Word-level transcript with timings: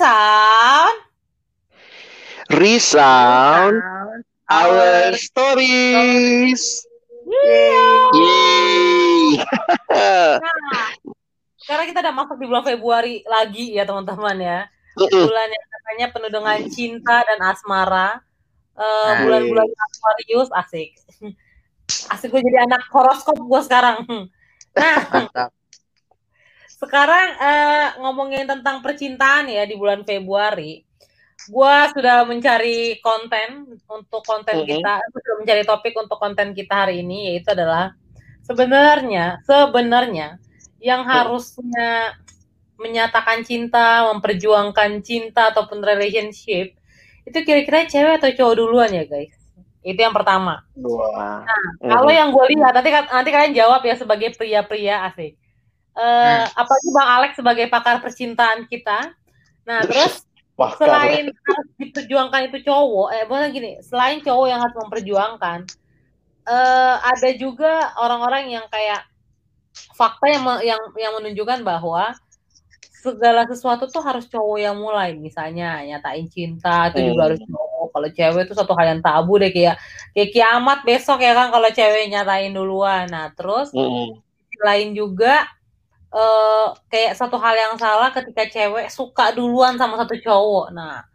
Resound. 0.00 0.96
Resound 2.56 3.76
our 4.48 5.12
stories. 5.20 6.88
Yeay. 7.28 8.24
Nah, 9.90 10.40
sekarang 11.60 11.86
kita 11.92 12.00
udah 12.00 12.14
masuk 12.16 12.36
di 12.40 12.48
bulan 12.48 12.64
Februari 12.64 13.20
lagi 13.28 13.76
ya 13.76 13.84
teman-teman 13.84 14.40
ya. 14.40 14.58
Bulan 14.96 15.48
yang 15.52 15.66
katanya 15.68 16.06
penuh 16.16 16.30
dengan 16.32 16.58
cinta 16.72 17.20
dan 17.20 17.38
asmara. 17.44 18.24
Eh, 18.80 19.12
Bulan-bulan 19.20 19.68
Aquarius 19.68 20.48
asik. 20.56 20.96
Asik 22.16 22.32
gue 22.32 22.40
jadi 22.40 22.64
anak 22.64 22.88
horoskop 22.88 23.36
gue 23.36 23.60
sekarang. 23.68 24.08
Nah, 24.72 24.96
Mantap. 25.12 25.59
Sekarang 26.80 27.26
eh, 27.36 27.86
ngomongin 28.00 28.48
tentang 28.48 28.80
percintaan 28.80 29.52
ya 29.52 29.68
di 29.68 29.76
bulan 29.76 30.00
Februari. 30.02 30.80
Gua 31.48 31.88
sudah 31.92 32.24
mencari 32.24 33.00
konten 33.00 33.64
untuk 33.88 34.24
konten 34.24 34.60
Mhm. 34.60 34.66
kita, 34.68 34.94
sudah 35.12 35.34
mencari 35.40 35.62
topik 35.64 35.94
untuk 35.96 36.16
konten 36.16 36.52
kita 36.52 36.84
hari 36.88 37.00
ini 37.04 37.32
yaitu 37.32 37.52
adalah 37.52 37.92
sebenarnya 38.44 39.40
sebenarnya 39.44 40.36
yang 40.80 41.04
harusnya 41.04 42.16
menyatakan 42.80 43.44
cinta, 43.44 44.08
memperjuangkan 44.12 45.04
cinta 45.04 45.52
ataupun 45.52 45.84
relationship 45.84 46.72
itu 47.28 47.38
kira-kira 47.44 47.84
cewek 47.84 48.16
atau 48.20 48.30
cowok 48.32 48.54
duluan 48.56 48.88
ya 48.88 49.04
guys? 49.04 49.36
Itu 49.84 50.00
yang 50.00 50.12
pertama. 50.16 50.64
Wah. 50.76 51.44
Kalau 51.80 52.12
yang 52.12 52.32
gue 52.32 52.44
lihat 52.56 52.72
nanti 52.72 52.90
nanti 52.90 53.30
kalian 53.32 53.52
jawab 53.56 53.80
ya 53.84 53.96
sebagai 53.96 54.32
pria-pria 54.36 55.08
asik. 55.08 55.36
Eh 55.98 56.44
apalagi 56.54 56.88
Bang 56.94 57.08
Alex 57.18 57.30
sebagai 57.36 57.66
pakar 57.66 57.98
percintaan 57.98 58.66
kita. 58.70 59.10
Nah, 59.66 59.82
terus 59.84 60.24
Wah, 60.54 60.76
selain 60.76 61.32
harus 61.32 61.68
diperjuangkan 61.80 62.52
itu 62.52 62.68
cowok, 62.68 63.08
eh 63.16 63.24
bukan 63.24 63.48
gini, 63.48 63.70
selain 63.80 64.20
cowok 64.20 64.46
yang 64.48 64.60
harus 64.60 64.76
memperjuangkan, 64.76 65.58
eh 66.44 66.94
ada 67.00 67.30
juga 67.32 67.96
orang-orang 67.96 68.52
yang 68.52 68.66
kayak 68.68 69.08
fakta 69.96 70.26
yang 70.28 70.44
yang 70.60 70.80
yang 71.00 71.12
menunjukkan 71.16 71.64
bahwa 71.64 72.12
segala 73.00 73.48
sesuatu 73.48 73.88
tuh 73.88 74.04
harus 74.04 74.28
cowok 74.28 74.58
yang 74.60 74.76
mulai 74.76 75.16
misalnya 75.16 75.80
nyatain 75.80 76.28
cinta 76.28 76.92
itu 76.92 77.08
juga 77.12 77.24
Hmm. 77.24 77.28
harus 77.32 77.40
cowok 77.48 77.86
kalau 77.96 78.08
cewek 78.12 78.42
itu 78.44 78.54
satu 78.54 78.72
hal 78.76 78.86
yang 78.92 79.00
tabu 79.00 79.40
deh 79.40 79.48
kayak 79.48 79.80
kayak 80.12 80.30
kiamat 80.36 80.78
besok 80.84 81.24
ya 81.24 81.32
kan 81.32 81.48
kalau 81.48 81.68
cewek 81.72 82.12
nyatain 82.12 82.52
duluan 82.52 83.08
nah 83.08 83.32
terus 83.32 83.72
Mm-mm. 83.72 84.20
lain 84.60 84.92
juga 84.92 85.48
eh 86.10 86.66
kayak 86.90 87.14
satu 87.14 87.38
hal 87.38 87.54
yang 87.54 87.74
salah 87.78 88.10
ketika 88.10 88.42
cewek 88.50 88.90
suka 88.90 89.30
duluan 89.30 89.78
sama 89.78 89.94
satu 90.00 90.18
cowok. 90.18 90.74
Nah, 90.74 91.06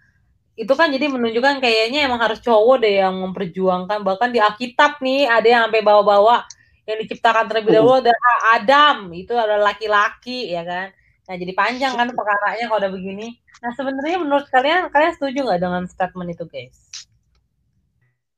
itu 0.55 0.71
kan 0.71 0.87
jadi 0.87 1.11
menunjukkan 1.11 1.59
kayaknya 1.59 2.07
emang 2.07 2.23
harus 2.23 2.39
cowok 2.39 2.79
deh 2.79 3.03
yang 3.03 3.15
memperjuangkan. 3.19 3.99
Bahkan 4.07 4.29
di 4.31 4.39
Alkitab 4.39 5.03
nih 5.03 5.27
ada 5.27 5.47
yang 5.47 5.61
sampai 5.67 5.83
bawa-bawa 5.83 6.47
yang 6.85 6.97
diciptakan 7.01 7.49
terlebih 7.49 7.75
dahulu 7.75 7.99
ada 7.99 8.13
Adam, 8.55 9.09
itu 9.11 9.33
adalah 9.33 9.73
laki-laki 9.73 10.53
ya 10.53 10.63
kan. 10.63 10.93
Nah, 11.25 11.35
jadi 11.35 11.53
panjang 11.57 11.93
kan 11.97 12.07
perkaranya 12.13 12.69
kalau 12.69 12.79
udah 12.85 12.93
begini. 12.93 13.41
Nah, 13.65 13.73
sebenarnya 13.73 14.17
menurut 14.21 14.45
kalian 14.53 14.93
kalian 14.93 15.13
setuju 15.17 15.39
nggak 15.43 15.59
dengan 15.59 15.83
statement 15.89 16.29
itu, 16.37 16.45
guys? 16.45 16.77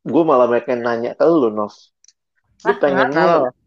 Gue 0.07 0.23
malah 0.23 0.47
pengen 0.47 0.87
nanya 0.87 1.11
ke 1.19 1.27
lu, 1.27 1.51
Nov. 1.51 1.75
Lu 2.63 2.71
Hah, 2.71 2.77
pengennya, 2.79 3.23
Halo. 3.27 3.66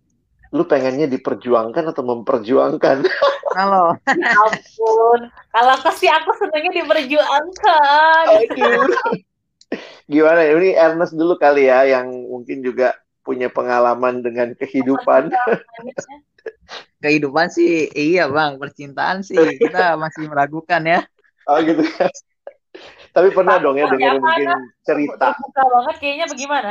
Lu 0.50 0.66
pengennya 0.66 1.06
diperjuangkan 1.06 1.94
atau 1.94 2.02
memperjuangkan? 2.02 3.06
Halo. 3.58 3.98
Ya 4.06 4.30
ampun. 4.46 5.20
Kalau 5.50 5.72
aku 5.78 5.90
sih 5.94 6.10
aku 6.10 6.30
senangnya 6.38 6.82
diperjuangkan. 6.82 8.24
Aduh. 8.30 8.90
Gimana 10.10 10.42
ya? 10.42 10.54
Ini 10.58 10.70
Ernest 10.74 11.14
dulu 11.14 11.38
kali 11.38 11.70
ya, 11.70 11.86
yang 11.86 12.10
mungkin 12.10 12.62
juga 12.62 12.98
punya 13.22 13.50
pengalaman 13.50 14.22
dengan 14.22 14.54
kehidupan. 14.58 15.30
Kehidupan 17.02 17.46
sih 17.50 17.90
iya 17.94 18.26
bang, 18.26 18.58
percintaan 18.58 19.22
sih 19.22 19.38
kita 19.58 19.94
masih 19.98 20.30
meragukan 20.30 20.82
ya. 20.82 21.00
Oh 21.46 21.58
gitu 21.62 21.82
ya. 21.82 22.06
Tapi 23.10 23.34
pernah 23.34 23.58
dong 23.58 23.74
ya 23.74 23.90
dengerin 23.90 24.22
mungkin 24.22 24.48
cerita. 24.86 25.34
Terbuka 25.34 25.62
banget 25.66 25.96
kayaknya 25.98 26.26
bagaimana? 26.30 26.70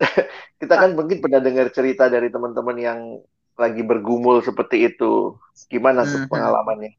Kita 0.60 0.74
kan 0.78 0.90
mungkin 0.98 1.18
pernah 1.22 1.40
dengar 1.42 1.66
cerita 1.74 2.06
dari 2.10 2.28
teman-teman 2.30 2.76
yang 2.78 3.00
lagi 3.58 3.82
bergumul 3.82 4.38
seperti 4.46 4.76
itu. 4.94 5.34
Gimana 5.70 6.06
tuh 6.06 6.22
Mhm. 6.22 6.30
pengalamannya? 6.30 6.94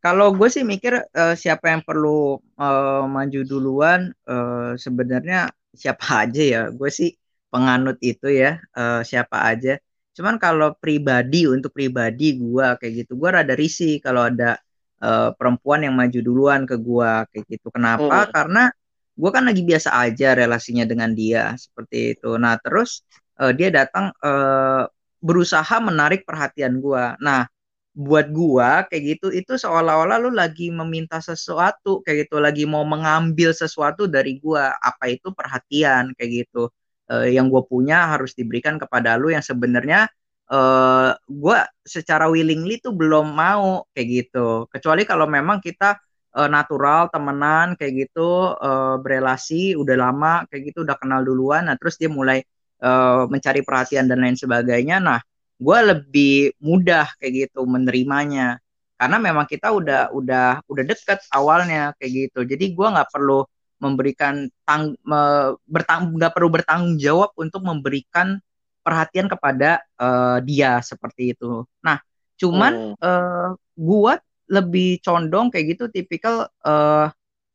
Kalau 0.00 0.32
gue 0.32 0.48
sih 0.48 0.64
mikir 0.64 0.92
eh, 1.12 1.34
siapa 1.36 1.66
yang 1.76 1.82
perlu 1.84 2.40
eh, 2.56 3.02
maju 3.04 3.40
duluan 3.44 4.00
eh, 4.28 4.72
sebenarnya 4.80 5.52
siapa 5.76 6.04
aja 6.24 6.42
ya. 6.42 6.60
Gue 6.72 6.88
sih 6.98 7.08
penganut 7.52 7.96
itu 8.00 8.26
ya 8.32 8.56
eh, 8.78 9.00
siapa 9.04 9.36
aja. 9.50 9.76
Cuman 10.16 10.36
kalau 10.40 10.72
pribadi 10.80 11.44
untuk 11.48 11.72
pribadi 11.76 12.36
gue 12.40 12.66
kayak 12.80 12.92
gitu, 13.04 13.12
gue 13.20 13.28
rada 13.36 13.54
risih 13.56 14.00
kalau 14.00 14.22
ada 14.30 14.56
eh, 15.04 15.28
perempuan 15.36 15.80
yang 15.86 15.94
maju 16.00 16.18
duluan 16.24 16.60
ke 16.70 16.76
gue 16.80 17.10
kayak 17.30 17.44
gitu. 17.52 17.68
Kenapa? 17.76 18.24
Hmm. 18.24 18.32
Karena 18.32 18.72
gue 19.20 19.30
kan 19.36 19.44
lagi 19.48 19.62
biasa 19.70 19.90
aja 20.04 20.32
relasinya 20.40 20.84
dengan 20.88 21.10
dia 21.12 21.54
seperti 21.64 22.16
itu. 22.16 22.30
Nah 22.42 22.56
terus 22.64 23.04
eh, 23.40 23.52
dia 23.58 23.68
datang 23.78 24.12
eh, 24.24 24.84
berusaha 25.20 25.76
menarik 25.88 26.24
perhatian 26.28 26.80
gue. 26.80 27.04
Nah 27.20 27.44
buat 27.90 28.30
gua 28.30 28.86
kayak 28.88 29.02
gitu 29.18 29.26
itu 29.34 29.52
seolah-olah 29.58 30.22
lu 30.22 30.30
lagi 30.30 30.70
meminta 30.70 31.18
sesuatu 31.18 32.00
kayak 32.06 32.30
gitu 32.30 32.38
lagi 32.38 32.62
mau 32.64 32.86
mengambil 32.86 33.50
sesuatu 33.50 34.06
dari 34.06 34.38
gua 34.38 34.72
apa 34.78 35.10
itu 35.10 35.34
perhatian 35.34 36.14
kayak 36.16 36.46
gitu 36.46 36.70
Eh, 37.10 37.34
yang 37.34 37.50
gua 37.50 37.66
punya 37.66 38.06
harus 38.06 38.38
diberikan 38.38 38.78
kepada 38.78 39.18
lu 39.18 39.34
yang 39.34 39.42
sebenarnya 39.42 40.06
eh 40.50 41.10
gua 41.26 41.66
secara 41.82 42.26
willingly 42.30 42.78
tuh 42.78 42.94
belum 42.94 43.34
mau 43.34 43.86
kayak 43.94 44.06
gitu 44.14 44.66
kecuali 44.70 45.02
kalau 45.10 45.26
memang 45.26 45.58
kita 45.62 45.98
eh, 46.38 46.48
natural 46.50 47.10
temenan 47.12 47.74
kayak 47.78 48.08
gitu 48.08 48.54
eh, 48.58 48.96
berelasi 49.02 49.74
udah 49.78 49.96
lama 49.98 50.32
kayak 50.50 50.62
gitu 50.72 50.78
udah 50.86 50.96
kenal 51.00 51.20
duluan. 51.24 51.68
Nah 51.68 51.76
terus 51.80 51.96
dia 52.00 52.10
mulai 52.12 52.38
eh, 52.82 53.22
mencari 53.32 53.60
perhatian 53.66 54.06
dan 54.10 54.18
lain 54.22 54.36
sebagainya. 54.38 54.98
Nah 55.02 55.20
gue 55.60 55.78
lebih 55.92 56.56
mudah 56.62 57.06
kayak 57.20 57.48
gitu 57.50 57.60
menerimanya. 57.68 58.58
Karena 59.00 59.16
memang 59.16 59.46
kita 59.48 59.72
udah 59.72 60.12
udah 60.12 60.60
udah 60.68 60.84
deket 60.84 61.24
awalnya 61.32 61.96
kayak 61.96 62.12
gitu. 62.28 62.40
Jadi 62.44 62.64
gue 62.76 62.86
nggak 62.86 63.10
perlu 63.12 63.44
memberikan 63.80 64.44
tang 64.68 64.92
me- 65.08 65.56
bertang 65.64 66.12
nggak 66.12 66.32
perlu 66.36 66.48
bertanggung 66.52 67.00
jawab 67.00 67.32
untuk 67.40 67.64
memberikan 67.64 68.36
perhatian 68.84 69.28
kepada 69.28 69.80
eh, 70.00 70.38
dia 70.44 70.80
seperti 70.84 71.32
itu. 71.36 71.64
Nah 71.84 71.98
cuman 72.40 72.72
Hmm. 72.72 72.92
eh, 73.00 73.50
gue 73.76 74.12
lebih 74.50 74.98
condong 75.04 75.48
kayak 75.54 75.66
gitu 75.78 75.84
tipikal 75.94 76.50
eh, 76.66 77.06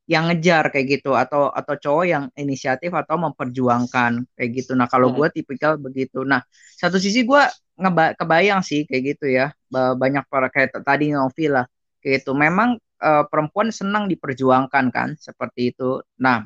yang 0.06 0.30
ngejar 0.30 0.70
kayak 0.70 0.88
gitu 1.02 1.18
atau 1.18 1.50
atau 1.50 1.76
cowok 1.82 2.06
yang 2.06 2.26
inisiatif 2.38 2.94
atau 2.94 3.18
memperjuangkan 3.18 4.12
kayak 4.38 4.52
gitu. 4.62 4.78
Nah 4.78 4.86
kalau 4.86 5.10
Hmm. 5.10 5.18
gue 5.18 5.28
tipikal 5.34 5.82
begitu. 5.82 6.22
Nah 6.24 6.46
satu 6.78 7.02
sisi 7.02 7.26
gue 7.26 7.42
ngeba 7.82 8.14
kebayang 8.20 8.62
sih 8.62 8.86
kayak 8.86 9.04
gitu 9.18 9.26
ya. 9.34 9.50
Ba- 9.74 9.98
banyak 9.98 10.26
para 10.30 10.48
kayak 10.54 10.78
tadi 10.86 11.10
Novi 11.10 11.50
lah 11.50 11.66
kayak 12.06 12.22
gitu. 12.22 12.32
Memang 12.38 12.78
eh, 13.02 13.24
perempuan 13.30 13.74
senang 13.74 14.06
diperjuangkan 14.12 14.86
kan 14.94 15.10
seperti 15.18 15.74
itu. 15.74 16.02
Nah 16.22 16.46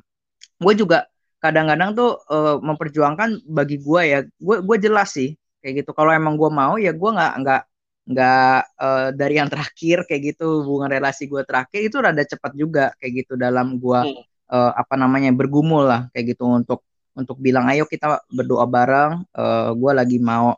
gue 0.59 0.73
juga 0.75 1.07
kadang-kadang 1.43 1.91
tuh 1.95 2.09
eh, 2.31 2.57
memperjuangkan 2.63 3.29
bagi 3.47 3.77
gue 3.83 4.01
ya. 4.07 4.19
Gue 4.39 4.63
gue 4.63 4.77
jelas 4.79 5.11
sih 5.15 5.35
kayak 5.63 5.83
gitu. 5.85 5.91
Kalau 5.95 6.11
emang 6.15 6.35
gue 6.39 6.49
mau 6.51 6.75
ya 6.79 6.91
gue 6.95 7.09
nggak 7.15 7.33
nggak 7.43 7.61
nggak 8.09 8.57
eh, 8.81 9.07
dari 9.13 9.35
yang 9.37 9.49
terakhir 9.53 9.97
kayak 10.09 10.21
gitu 10.35 10.65
hubungan 10.65 10.89
relasi 10.89 11.29
gue 11.29 11.41
terakhir 11.45 11.79
itu 11.85 11.97
rada 12.01 12.23
cepat 12.25 12.51
juga 12.57 12.85
kayak 12.97 13.13
gitu 13.25 13.33
dalam 13.37 13.77
gue 13.77 13.99
Hmm. 14.01 14.23
eh, 14.49 14.71
apa 14.81 14.95
namanya 14.97 15.29
bergumul 15.29 15.85
lah 15.85 16.01
kayak 16.13 16.33
gitu 16.33 16.45
untuk 16.49 16.81
untuk 17.13 17.37
bilang 17.37 17.69
ayo 17.69 17.85
kita 17.85 18.25
berdoa 18.33 18.65
bareng 18.65 19.13
eh, 19.29 19.69
gue 19.77 19.91
lagi 19.93 20.17
mau 20.17 20.57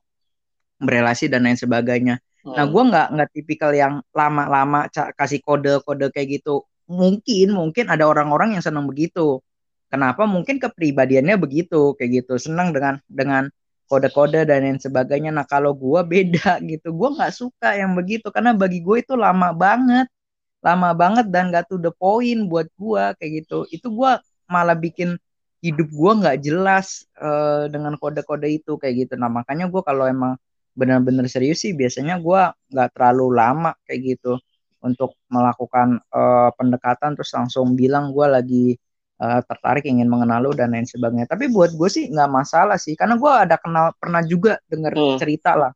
berelasi 0.82 1.30
dan 1.30 1.46
lain 1.46 1.60
sebagainya 1.60 2.18
Nah, 2.42 2.66
Hmm. 2.66 2.74
gue 2.74 2.84
nggak 2.90 3.08
nggak 3.14 3.30
tipikal 3.38 3.70
yang 3.70 4.02
lama-lama 4.18 4.90
kasih 5.14 5.46
kode-kode 5.46 6.10
kayak 6.10 6.42
gitu. 6.42 6.66
Mungkin 6.90 7.54
mungkin 7.54 7.86
ada 7.86 8.10
orang-orang 8.10 8.58
yang 8.58 8.66
senang 8.66 8.90
begitu. 8.90 9.46
Kenapa? 9.94 10.26
Mungkin 10.26 10.58
kepribadiannya 10.58 11.38
begitu 11.38 11.94
kayak 12.02 12.26
gitu, 12.26 12.42
senang 12.42 12.74
dengan 12.74 12.98
dengan 13.06 13.54
kode-kode 13.92 14.48
dan 14.48 14.64
lain 14.64 14.80
sebagainya. 14.80 15.36
Nah, 15.36 15.44
kalau 15.44 15.76
gue 15.76 16.00
beda 16.14 16.64
gitu, 16.64 16.96
gue 16.96 17.10
nggak 17.20 17.34
suka 17.36 17.76
yang 17.76 17.92
begitu 18.00 18.32
karena 18.32 18.56
bagi 18.56 18.80
gue 18.80 19.04
itu 19.04 19.20
lama 19.20 19.52
banget, 19.52 20.08
lama 20.64 20.96
banget 20.96 21.28
dan 21.34 21.52
gak 21.52 21.68
to 21.68 21.76
the 21.76 21.92
point 22.00 22.48
buat 22.48 22.72
gue 22.80 23.04
kayak 23.20 23.32
gitu. 23.44 23.68
Itu 23.76 23.92
gue 23.92 24.12
malah 24.48 24.78
bikin 24.80 25.20
hidup 25.62 25.90
gue 25.92 26.12
nggak 26.24 26.38
jelas 26.42 27.06
eh, 27.20 27.68
dengan 27.68 28.00
kode-kode 28.00 28.48
itu 28.48 28.80
kayak 28.80 28.96
gitu. 29.08 29.14
Nah, 29.20 29.28
makanya 29.28 29.68
gue 29.68 29.82
kalau 29.84 30.08
emang 30.08 30.40
benar-benar 30.72 31.28
serius 31.28 31.68
sih 31.68 31.76
biasanya 31.76 32.16
gue 32.24 32.42
nggak 32.72 32.90
terlalu 32.96 33.36
lama 33.36 33.76
kayak 33.84 34.16
gitu 34.16 34.40
untuk 34.82 35.14
melakukan 35.30 36.02
uh, 36.10 36.50
pendekatan 36.58 37.14
terus 37.14 37.32
langsung 37.36 37.78
bilang 37.78 38.16
gue 38.16 38.28
lagi 38.28 38.66
uh, 39.22 39.42
tertarik 39.46 39.86
ingin 39.86 40.10
mengenal 40.10 40.50
lu 40.50 40.52
dan 40.58 40.74
lain 40.74 40.90
sebagainya. 40.90 41.30
Tapi 41.30 41.48
buat 41.54 41.72
gue 41.78 41.90
sih 41.90 42.10
nggak 42.10 42.30
masalah 42.34 42.82
sih 42.82 42.98
karena 42.98 43.16
gue 43.22 43.32
ada 43.32 43.56
kenal 43.62 43.94
pernah 43.96 44.26
juga 44.26 44.58
dengar 44.66 44.98
hmm. 44.98 45.22
cerita 45.22 45.54
lah. 45.54 45.72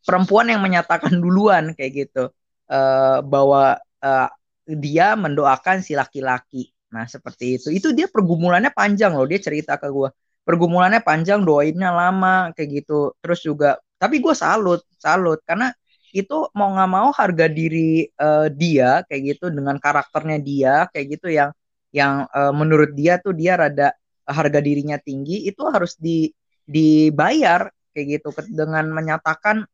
Perempuan 0.00 0.48
yang 0.48 0.64
menyatakan 0.64 1.12
duluan 1.20 1.76
kayak 1.76 2.08
gitu. 2.08 2.32
Uh, 2.70 3.18
bahwa 3.26 3.76
uh, 4.00 4.28
dia 4.64 5.18
mendoakan 5.18 5.82
si 5.84 5.92
laki-laki. 5.92 6.72
Nah 6.94 7.04
seperti 7.04 7.60
itu. 7.60 7.68
Itu 7.68 7.92
dia 7.92 8.08
pergumulannya 8.08 8.72
panjang 8.72 9.12
loh 9.12 9.28
dia 9.28 9.42
cerita 9.42 9.76
ke 9.76 9.90
gue 9.92 10.08
pergumulannya 10.40 11.04
panjang 11.04 11.44
doainnya 11.44 11.92
lama 11.92 12.50
kayak 12.56 12.82
gitu. 12.82 13.14
Terus 13.20 13.40
juga 13.44 13.76
tapi 14.00 14.22
gue 14.22 14.32
salut 14.32 14.80
salut. 14.96 15.38
Karena 15.44 15.70
itu 16.10 16.50
mau 16.58 16.74
nggak 16.74 16.90
mau 16.90 17.08
harga 17.14 17.46
diri 17.46 18.02
uh, 18.18 18.50
dia 18.50 19.06
kayak 19.06 19.22
gitu 19.36 19.46
dengan 19.54 19.78
karakternya 19.78 20.38
dia 20.42 20.74
kayak 20.90 21.06
gitu 21.18 21.30
yang 21.30 21.54
yang 21.90 22.26
uh, 22.30 22.54
menurut 22.54 22.94
dia 22.94 23.18
tuh 23.18 23.34
dia 23.34 23.58
rada 23.58 23.94
harga 24.26 24.60
dirinya 24.62 24.96
tinggi 24.98 25.46
itu 25.46 25.62
harus 25.66 25.98
di 25.98 26.30
dibayar 26.64 27.66
kayak 27.90 28.06
gitu. 28.20 28.28
Dengan 28.50 28.86
menyatakan 28.90 29.66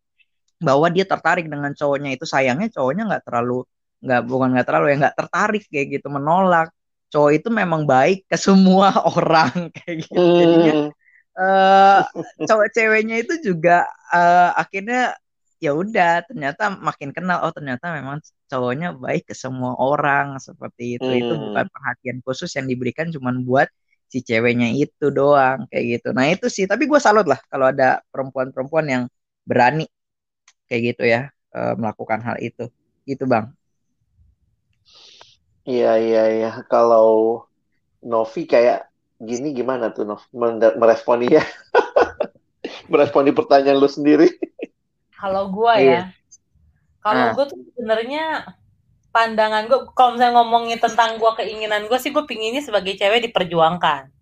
bahwa 0.57 0.89
dia 0.89 1.05
tertarik 1.05 1.47
dengan 1.53 1.77
cowoknya 1.77 2.17
itu 2.17 2.25
sayangnya 2.25 2.73
cowoknya 2.73 3.05
nggak 3.13 3.25
terlalu 3.29 3.69
nggak 4.01 4.23
bukan 4.25 4.49
nggak 4.57 4.67
terlalu 4.69 4.87
ya 4.93 4.97
nggak 5.09 5.17
tertarik 5.17 5.65
kayak 5.69 5.87
gitu 6.01 6.09
menolak. 6.09 6.69
Cowok 7.07 7.33
itu 7.39 7.49
memang 7.53 7.87
baik 7.87 8.27
ke 8.27 8.37
semua 8.41 8.91
orang 9.17 9.71
kayak 9.73 10.09
gitu. 10.09 10.17
Hmm. 10.17 10.37
jadinya 10.41 10.73
uh, 11.37 12.01
cowok 12.43 12.69
ceweknya 12.73 13.17
itu 13.23 13.35
juga 13.45 13.85
uh, 14.11 14.57
akhirnya 14.57 15.15
ya 15.57 15.73
udah 15.73 16.21
ternyata 16.29 16.69
makin 16.69 17.17
kenal 17.17 17.41
oh 17.41 17.53
ternyata 17.53 17.89
memang 17.97 18.21
cowoknya 18.49 18.93
baik 18.93 19.33
ke 19.33 19.35
semua 19.35 19.73
orang 19.81 20.37
seperti 20.37 21.01
itu. 21.01 21.09
Hmm. 21.09 21.21
itu 21.21 21.35
bukan 21.35 21.67
perhatian 21.73 22.19
khusus 22.21 22.53
yang 22.57 22.69
diberikan 22.69 23.09
cuma 23.09 23.33
buat 23.33 23.69
si 24.07 24.23
ceweknya 24.23 24.71
itu 24.77 25.09
doang 25.11 25.67
kayak 25.73 26.01
gitu. 26.01 26.09
Nah 26.13 26.29
itu 26.31 26.47
sih. 26.53 26.69
Tapi 26.69 26.85
gue 26.87 27.01
salut 27.01 27.27
lah 27.27 27.41
kalau 27.49 27.73
ada 27.73 28.05
perempuan-perempuan 28.13 28.87
yang 28.87 29.03
berani 29.49 29.89
kayak 30.69 30.95
gitu 30.95 31.03
ya 31.09 31.33
uh, 31.57 31.75
melakukan 31.75 32.21
hal 32.21 32.37
itu. 32.39 32.69
Gitu 33.09 33.25
bang. 33.25 33.51
Iya 35.67 35.99
iya 35.99 36.25
iya. 36.31 36.51
Kalau 36.69 37.43
Novi 38.05 38.47
kayak 38.47 38.87
gini 39.19 39.57
gimana 39.57 39.91
tuh 39.91 40.05
Nov? 40.05 40.23
Meresponi 40.77 41.33
ya. 41.33 41.43
Meresponi 42.93 43.35
pertanyaan 43.35 43.83
lu 43.83 43.91
sendiri 43.91 44.31
kalau 45.17 45.49
gue 45.51 45.75
ya. 45.81 45.83
Iya. 45.83 46.03
kalau 47.01 47.25
nah. 47.31 47.33
gue 47.39 47.45
tuh 47.47 47.59
sebenarnya 47.73 48.25
pandangan 49.17 49.65
gue 49.65 49.79
kalau 49.97 50.13
misalnya 50.13 50.35
ngomongin 50.37 50.77
tentang 50.77 51.17
gue 51.17 51.31
keinginan 51.41 51.89
gue 51.89 51.97
sih 51.97 52.13
gue 52.13 52.25
pinginnya 52.29 52.61
sebagai 52.61 53.01
cewek 53.01 53.33
diperjuangkan. 53.33 54.13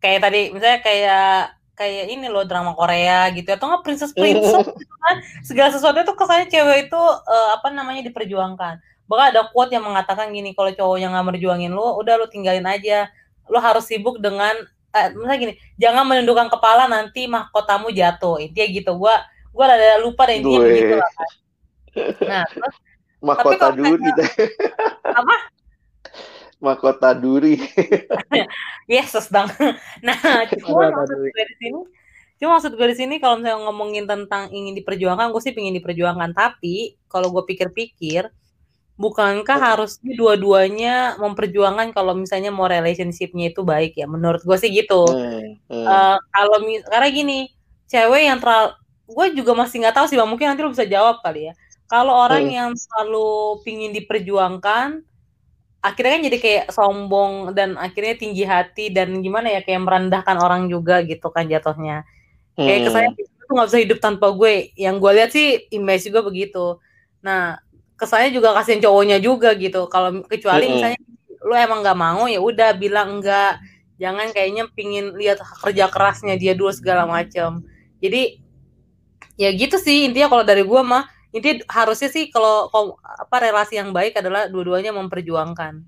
Kayak 0.00 0.20
tadi 0.24 0.40
misalnya 0.56 0.80
kayak 0.80 1.56
kayak 1.76 2.08
ini 2.08 2.32
loh 2.32 2.48
drama 2.48 2.72
Korea 2.72 3.28
gitu 3.36 3.52
atau 3.52 3.68
nggak 3.68 3.84
princess 3.84 4.16
princess 4.16 4.64
gitu 4.80 4.94
kan. 5.04 5.16
Segala 5.44 5.68
sesuatu 5.68 6.00
itu 6.00 6.12
kesannya 6.16 6.48
cewek 6.48 6.88
itu 6.88 6.96
uh, 7.12 7.48
apa 7.52 7.68
namanya 7.68 8.08
diperjuangkan. 8.08 8.80
Bahkan 9.06 9.26
ada 9.36 9.52
quote 9.52 9.76
yang 9.76 9.84
mengatakan 9.84 10.32
gini 10.32 10.56
kalau 10.56 10.72
cowok 10.72 10.96
yang 10.96 11.12
nggak 11.12 11.36
merjuangin 11.36 11.76
lo 11.76 12.00
udah 12.00 12.16
lo 12.16 12.26
tinggalin 12.32 12.64
aja. 12.64 13.12
Lo 13.52 13.60
harus 13.60 13.84
sibuk 13.84 14.18
dengan 14.24 14.56
eh, 14.96 15.08
misalnya 15.12 15.38
gini 15.38 15.54
jangan 15.76 16.08
menundukkan 16.08 16.48
kepala 16.48 16.88
nanti 16.88 17.28
mahkotamu 17.28 17.92
jatuh. 17.92 18.40
Intinya 18.40 18.66
gitu 18.72 18.96
gua 18.96 19.20
gua 19.56 19.72
ada 19.72 20.04
lupa 20.04 20.28
deh 20.28 20.36
intinya 20.44 20.60
begitu 20.60 20.94
lah 21.00 21.10
kan. 21.16 21.30
Nah 22.28 22.44
terus 22.52 22.76
mahkota 23.24 23.66
duri. 23.72 24.10
apa? 25.08 25.36
Mahkota 26.60 27.10
duri. 27.16 27.56
Yes 28.86 29.18
sedang 29.18 29.50
nah 29.98 30.46
cuma 30.46 30.94
maksud 30.94 31.18
gue 31.18 31.44
di 31.50 31.56
sini 31.58 31.80
cuma 32.38 32.54
maksud 32.54 32.78
gue 32.78 32.86
di 32.94 32.96
sini 33.02 33.14
kalau 33.18 33.42
misalnya 33.42 33.66
ngomongin 33.66 34.06
tentang 34.06 34.46
ingin 34.54 34.78
diperjuangkan 34.78 35.34
gue 35.34 35.42
sih 35.42 35.50
ingin 35.50 35.74
diperjuangkan. 35.82 36.30
Tapi 36.36 36.94
kalau 37.10 37.34
gue 37.34 37.42
pikir-pikir 37.50 38.30
bukankah 38.94 39.58
harusnya 39.58 40.14
dua-duanya 40.14 41.18
memperjuangkan 41.18 41.90
kalau 41.92 42.14
misalnya 42.14 42.54
mau 42.54 42.70
relationshipnya 42.70 43.50
itu 43.50 43.66
baik 43.66 43.98
ya? 43.98 44.06
Menurut 44.06 44.46
gue 44.46 44.54
sih 44.54 44.70
gitu. 44.70 45.02
Hmm, 45.02 45.58
hmm. 45.66 45.82
Uh, 45.82 46.16
kalau 46.30 46.62
karena 46.86 47.08
gini 47.10 47.38
cewek 47.90 48.22
yang 48.30 48.38
terlalu 48.38 48.70
gue 49.06 49.26
juga 49.38 49.52
masih 49.54 49.82
nggak 49.82 49.96
tahu 49.96 50.06
sih 50.10 50.18
bang. 50.18 50.28
Mungkin 50.28 50.46
nanti 50.50 50.60
lo 50.62 50.70
bisa 50.74 50.86
jawab 50.86 51.22
kali 51.22 51.50
ya. 51.50 51.52
Kalau 51.86 52.14
orang 52.14 52.50
hmm. 52.50 52.54
yang 52.54 52.70
selalu 52.74 53.62
pingin 53.62 53.94
diperjuangkan 53.94 55.06
akhirnya 55.86 56.12
kan 56.18 56.22
jadi 56.26 56.38
kayak 56.42 56.64
sombong 56.74 57.54
dan 57.54 57.78
akhirnya 57.78 58.18
tinggi 58.18 58.42
hati 58.42 58.90
dan 58.90 59.22
gimana 59.22 59.54
ya 59.54 59.62
kayak 59.62 59.86
merendahkan 59.86 60.34
orang 60.42 60.66
juga 60.66 61.00
gitu 61.06 61.30
kan 61.30 61.46
jatuhnya. 61.46 62.02
Kayak 62.58 62.78
hmm. 62.82 62.86
kesannya 62.90 63.10
itu 63.14 63.50
nggak 63.54 63.68
bisa 63.70 63.78
hidup 63.78 63.98
tanpa 64.02 64.26
gue. 64.34 64.74
Yang 64.74 64.94
gue 64.98 65.12
lihat 65.14 65.30
sih 65.30 65.48
image 65.70 66.10
juga 66.10 66.20
begitu. 66.26 66.64
Nah 67.22 67.62
kesannya 67.94 68.34
juga 68.34 68.50
kasihin 68.58 68.82
cowoknya 68.82 69.22
juga 69.22 69.54
gitu. 69.54 69.86
Kalau 69.86 70.26
kecuali 70.26 70.66
mm 70.66 70.68
-hmm. 70.68 70.74
misalnya 70.74 71.00
lu 71.46 71.54
emang 71.54 71.80
nggak 71.86 71.98
mau 71.98 72.26
ya 72.26 72.42
udah 72.42 72.74
bilang 72.74 73.22
enggak 73.22 73.62
jangan 74.02 74.34
kayaknya 74.34 74.66
pingin 74.74 75.14
lihat 75.14 75.38
kerja 75.62 75.86
kerasnya 75.86 76.34
dia 76.34 76.58
dulu 76.58 76.74
segala 76.74 77.06
macam 77.06 77.62
jadi 78.02 78.42
ya 79.36 79.52
gitu 79.52 79.76
sih 79.76 80.08
intinya 80.08 80.32
kalau 80.32 80.44
dari 80.44 80.64
gua 80.64 80.82
mah 80.82 81.04
intinya 81.30 81.64
harusnya 81.68 82.08
sih 82.08 82.32
kalau 82.32 82.68
apa 83.04 83.36
relasi 83.40 83.76
yang 83.76 83.92
baik 83.92 84.16
adalah 84.16 84.48
dua-duanya 84.48 84.92
memperjuangkan. 84.96 85.84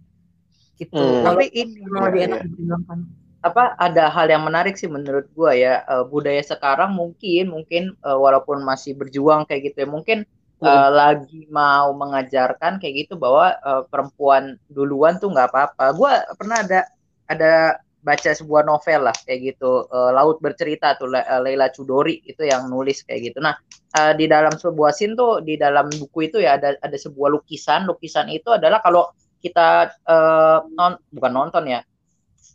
Gitu. 0.78 0.94
Hmm. 0.94 1.26
tapi 1.26 1.50
ini 1.50 1.82
lebih 1.90 2.30
enak 2.30 2.38
diperjuangkan 2.46 2.98
apa 3.42 3.74
ada 3.82 4.10
hal 4.10 4.30
yang 4.30 4.46
menarik 4.46 4.78
sih 4.78 4.86
menurut 4.86 5.26
gua 5.34 5.50
ya 5.54 5.82
uh, 5.90 6.06
budaya 6.06 6.38
sekarang 6.42 6.94
mungkin 6.94 7.50
mungkin 7.50 7.98
uh, 8.06 8.14
walaupun 8.14 8.62
masih 8.62 8.94
berjuang 8.94 9.42
kayak 9.46 9.74
gitu 9.74 9.86
ya 9.86 9.88
mungkin 9.90 10.22
uh, 10.62 10.90
lagi 10.90 11.46
mau 11.50 11.94
mengajarkan 11.94 12.82
kayak 12.82 13.06
gitu 13.06 13.14
bahwa 13.14 13.54
uh, 13.62 13.82
perempuan 13.86 14.58
duluan 14.70 15.18
tuh 15.22 15.30
nggak 15.30 15.50
apa-apa. 15.54 15.84
Gue 15.94 16.12
pernah 16.34 16.58
ada 16.62 16.80
ada 17.28 17.54
baca 17.98 18.30
sebuah 18.30 18.62
novel 18.62 19.10
lah 19.10 19.16
kayak 19.26 19.54
gitu 19.54 19.90
uh, 19.90 20.10
Laut 20.14 20.38
Bercerita 20.38 20.94
tuh 20.94 21.10
Le 21.10 21.20
Leila 21.42 21.68
Chudori 21.74 22.22
itu 22.22 22.46
yang 22.46 22.70
nulis 22.70 23.02
kayak 23.02 23.32
gitu. 23.32 23.38
Nah 23.42 23.58
uh, 23.98 24.12
di 24.14 24.30
dalam 24.30 24.54
sebuah 24.54 24.94
scene 24.94 25.18
tuh 25.18 25.42
di 25.42 25.58
dalam 25.58 25.90
buku 25.90 26.30
itu 26.30 26.38
ya 26.38 26.56
ada 26.56 26.78
ada 26.78 26.96
sebuah 26.96 27.34
lukisan. 27.34 27.84
Lukisan 27.90 28.30
itu 28.30 28.54
adalah 28.54 28.78
kalau 28.80 29.10
kita 29.38 29.92
uh, 30.06 30.66
non 30.74 30.98
bukan 31.10 31.32
nonton 31.34 31.64
ya 31.70 31.80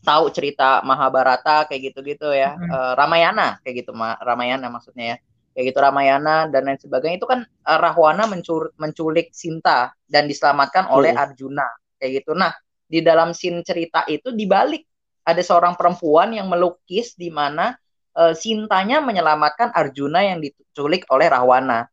tahu 0.04 0.32
cerita 0.36 0.84
Mahabharata 0.84 1.68
kayak 1.68 1.92
gitu-gitu 1.92 2.36
ya 2.36 2.56
hmm. 2.56 2.68
uh, 2.68 2.94
Ramayana 3.00 3.64
kayak 3.64 3.84
gitu 3.84 3.96
Ramayana 3.96 4.68
maksudnya 4.68 5.16
ya 5.16 5.18
kayak 5.54 5.66
gitu 5.72 5.80
Ramayana 5.80 6.50
dan 6.50 6.66
lain 6.66 6.82
sebagainya 6.82 7.18
itu 7.22 7.30
kan 7.30 7.46
uh, 7.46 7.80
Rahwana 7.80 8.26
mencur 8.26 8.74
menculik 8.82 9.32
Sinta 9.32 9.94
dan 10.10 10.26
diselamatkan 10.26 10.90
oleh 10.90 11.14
hmm. 11.14 11.24
Arjuna 11.24 11.68
kayak 12.02 12.12
gitu. 12.20 12.36
Nah, 12.36 12.52
di 12.84 13.00
dalam 13.00 13.32
scene 13.32 13.64
cerita 13.64 14.04
itu 14.12 14.36
dibalik 14.36 14.84
ada 15.24 15.42
seorang 15.42 15.80
perempuan 15.80 16.36
yang 16.36 16.52
melukis 16.52 17.16
di 17.16 17.32
mana 17.32 17.76
uh, 18.16 18.36
Sintanya 18.36 19.00
menyelamatkan 19.00 19.72
Arjuna 19.72 20.24
yang 20.24 20.44
diculik 20.44 21.08
oleh 21.12 21.32
Rahwana. 21.32 21.88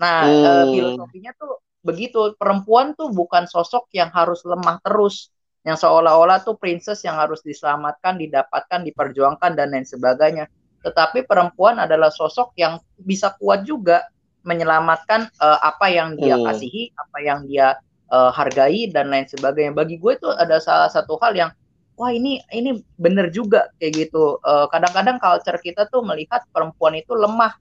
Nah, 0.00 0.16
hmm. 0.28 0.44
uh, 0.44 0.64
filosofinya 0.68 1.32
tuh 1.36 1.64
begitu. 1.80 2.36
Perempuan 2.36 2.92
tuh 2.92 3.12
bukan 3.12 3.48
sosok 3.48 3.88
yang 3.96 4.12
harus 4.12 4.44
lemah 4.44 4.80
terus, 4.84 5.32
yang 5.64 5.80
seolah-olah 5.80 6.44
tuh 6.44 6.60
princess 6.60 7.00
yang 7.02 7.16
harus 7.16 7.40
diselamatkan, 7.40 8.20
didapatkan, 8.20 8.84
diperjuangkan 8.84 9.56
dan 9.56 9.72
lain 9.72 9.88
sebagainya 9.88 10.46
tetapi 10.84 11.24
perempuan 11.24 11.80
adalah 11.80 12.12
sosok 12.12 12.52
yang 12.60 12.76
bisa 13.00 13.32
kuat 13.40 13.64
juga 13.64 14.04
menyelamatkan 14.44 15.32
uh, 15.40 15.58
apa 15.64 15.88
yang 15.88 16.12
dia 16.20 16.36
hmm. 16.36 16.44
kasihi, 16.44 16.92
apa 16.92 17.18
yang 17.24 17.48
dia 17.48 17.80
uh, 18.12 18.28
hargai 18.28 18.92
dan 18.92 19.08
lain 19.08 19.24
sebagainya. 19.24 19.72
Bagi 19.72 19.96
gue 19.96 20.12
itu 20.12 20.28
ada 20.28 20.60
salah 20.60 20.92
satu 20.92 21.16
hal 21.24 21.32
yang 21.32 21.50
wah 21.94 22.10
ini 22.10 22.42
ini 22.50 22.82
benar 22.98 23.30
juga 23.30 23.70
kayak 23.78 23.92
gitu. 24.08 24.38
eh, 24.42 24.66
kadang-kadang 24.70 25.18
culture 25.22 25.58
kita 25.62 25.86
tuh 25.88 26.02
melihat 26.02 26.42
perempuan 26.50 26.98
itu 26.98 27.14
lemah 27.14 27.54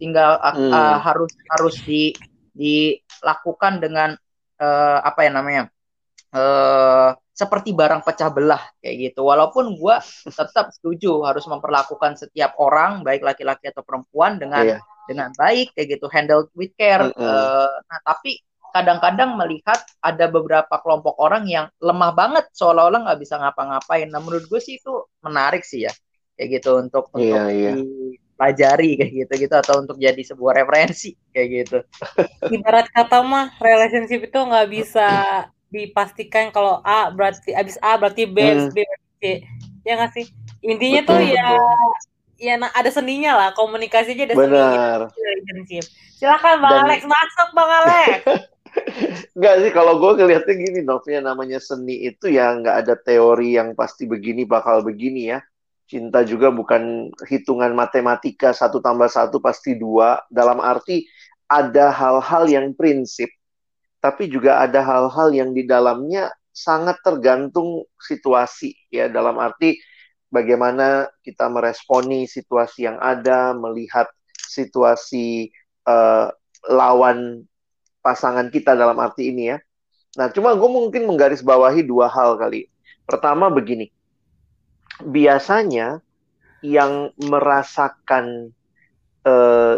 sehingga 0.00 0.40
uh, 0.40 0.56
hmm. 0.56 0.72
uh, 0.72 0.98
harus 1.04 1.28
harus 1.52 1.76
di 1.84 2.16
dilakukan 2.56 3.84
dengan 3.84 4.16
uh, 4.56 4.98
apa 5.04 5.28
ya 5.28 5.30
namanya? 5.30 5.62
Uh, 6.32 7.12
seperti 7.36 7.76
barang 7.76 8.00
pecah 8.00 8.32
belah 8.32 8.64
kayak 8.80 9.12
gitu. 9.12 9.28
Walaupun 9.28 9.76
gue 9.76 9.96
tetap 10.40 10.72
setuju 10.72 11.20
harus 11.28 11.44
memperlakukan 11.44 12.16
setiap 12.16 12.56
orang 12.56 13.04
baik 13.04 13.20
laki-laki 13.20 13.68
atau 13.68 13.84
perempuan 13.84 14.40
dengan 14.40 14.76
yeah. 14.76 14.80
dengan 15.04 15.36
baik 15.36 15.76
kayak 15.76 16.00
gitu, 16.00 16.08
handle 16.08 16.48
with 16.56 16.72
care. 16.80 17.04
Mm 17.04 17.12
-hmm. 17.12 17.20
uh, 17.20 17.76
nah 17.84 18.00
tapi 18.00 18.40
kadang-kadang 18.70 19.36
melihat 19.36 19.82
ada 20.00 20.26
beberapa 20.26 20.74
kelompok 20.80 21.18
orang 21.18 21.44
yang 21.46 21.66
lemah 21.82 22.14
banget 22.14 22.46
seolah-olah 22.54 23.10
nggak 23.10 23.20
bisa 23.20 23.38
ngapa-ngapain. 23.38 24.08
Nah 24.08 24.22
menurut 24.22 24.46
gue 24.46 24.60
sih 24.62 24.78
itu 24.78 25.06
menarik 25.22 25.62
sih 25.62 25.86
ya 25.86 25.92
kayak 26.40 26.48
gitu 26.56 26.80
untuk 26.80 27.12
yeah, 27.14 27.44
untuk 27.44 27.52
yeah. 27.52 27.76
dipelajari 27.76 28.90
kayak 28.96 29.12
gitu 29.12 29.32
gitu 29.44 29.54
atau 29.60 29.74
untuk 29.84 29.96
jadi 30.00 30.22
sebuah 30.24 30.64
referensi 30.64 31.12
kayak 31.36 31.48
gitu. 31.52 31.78
Ibarat 32.56 32.88
kata 32.88 33.20
mah 33.20 33.52
relationship 33.60 34.24
itu 34.24 34.38
nggak 34.40 34.68
bisa 34.72 35.08
dipastikan 35.68 36.48
kalau 36.50 36.80
A 36.80 37.12
berarti 37.12 37.52
abis 37.52 37.76
A 37.84 38.00
berarti 38.00 38.24
B, 38.24 38.40
hmm. 38.40 38.72
B 38.72 38.82
berarti 38.82 39.14
C. 39.20 39.24
Ya 39.84 39.92
nggak 40.00 40.12
sih? 40.16 40.26
Intinya 40.64 41.00
betul, 41.04 41.20
tuh 41.20 41.20
ya 41.28 41.48
ya 42.40 42.56
nah, 42.56 42.72
ada 42.72 42.88
seninya 42.88 43.36
lah 43.36 43.48
komunikasi 43.52 44.16
aja 44.16 44.32
ada 44.32 44.34
Benar. 44.34 44.48
seninya 44.48 44.90
relationship. 45.12 45.84
Silakan 46.16 46.56
Bang 46.64 46.72
Dan... 46.72 46.84
Alex 46.88 47.00
masuk 47.04 47.48
Bang 47.52 47.70
Alex. 47.70 48.20
Enggak 49.34 49.54
sih 49.62 49.72
kalau 49.74 49.98
gue 49.98 50.20
ngeliatnya 50.20 50.54
gini 50.54 50.80
Novia 50.82 51.20
namanya 51.22 51.58
seni 51.58 52.06
itu 52.06 52.30
ya 52.30 52.54
nggak 52.54 52.76
ada 52.86 52.94
teori 52.98 53.56
yang 53.58 53.74
pasti 53.74 54.06
begini 54.06 54.46
bakal 54.46 54.82
begini 54.82 55.30
ya. 55.32 55.38
Cinta 55.90 56.22
juga 56.22 56.54
bukan 56.54 57.10
hitungan 57.26 57.74
matematika 57.74 58.54
satu 58.54 58.78
tambah 58.78 59.10
satu 59.10 59.42
pasti 59.42 59.74
dua. 59.74 60.22
Dalam 60.30 60.62
arti 60.62 61.02
ada 61.50 61.90
hal-hal 61.90 62.46
yang 62.46 62.66
prinsip, 62.78 63.26
tapi 63.98 64.30
juga 64.30 64.62
ada 64.62 64.86
hal-hal 64.86 65.34
yang 65.34 65.50
di 65.50 65.66
dalamnya 65.66 66.30
sangat 66.54 67.02
tergantung 67.02 67.82
situasi 67.98 68.70
ya. 68.86 69.10
Dalam 69.10 69.34
arti 69.42 69.82
bagaimana 70.30 71.10
kita 71.26 71.50
meresponi 71.50 72.30
situasi 72.30 72.86
yang 72.86 73.02
ada, 73.02 73.50
melihat 73.50 74.06
situasi 74.46 75.50
uh, 75.90 76.30
lawan 76.70 77.49
pasangan 78.00 78.48
kita 78.48 78.76
dalam 78.76 78.96
arti 78.98 79.32
ini 79.32 79.52
ya. 79.54 79.58
Nah, 80.18 80.26
cuma 80.34 80.56
gue 80.58 80.66
mungkin 80.66 81.06
menggarisbawahi 81.06 81.86
dua 81.86 82.10
hal 82.10 82.34
kali. 82.34 82.66
Pertama 83.06 83.46
begini, 83.46 83.90
biasanya 85.02 86.02
yang 86.60 87.14
merasakan 87.16 88.52
eh, 89.24 89.76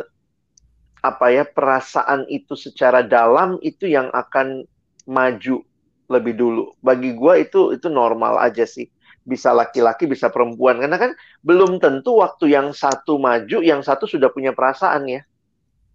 apa 1.02 1.26
ya 1.34 1.42
perasaan 1.42 2.30
itu 2.30 2.54
secara 2.54 3.02
dalam 3.02 3.58
itu 3.60 3.90
yang 3.90 4.08
akan 4.14 4.64
maju 5.10 5.66
lebih 6.06 6.34
dulu. 6.38 6.64
Bagi 6.78 7.12
gue 7.12 7.34
itu 7.42 7.74
itu 7.74 7.88
normal 7.90 8.38
aja 8.38 8.62
sih. 8.64 8.86
Bisa 9.22 9.54
laki-laki, 9.54 10.06
bisa 10.10 10.30
perempuan. 10.30 10.82
Karena 10.82 10.98
kan 10.98 11.12
belum 11.42 11.78
tentu 11.78 12.18
waktu 12.22 12.54
yang 12.54 12.70
satu 12.74 13.18
maju, 13.18 13.62
yang 13.62 13.82
satu 13.82 14.06
sudah 14.06 14.30
punya 14.30 14.54
perasaan 14.54 15.06
ya. 15.10 15.22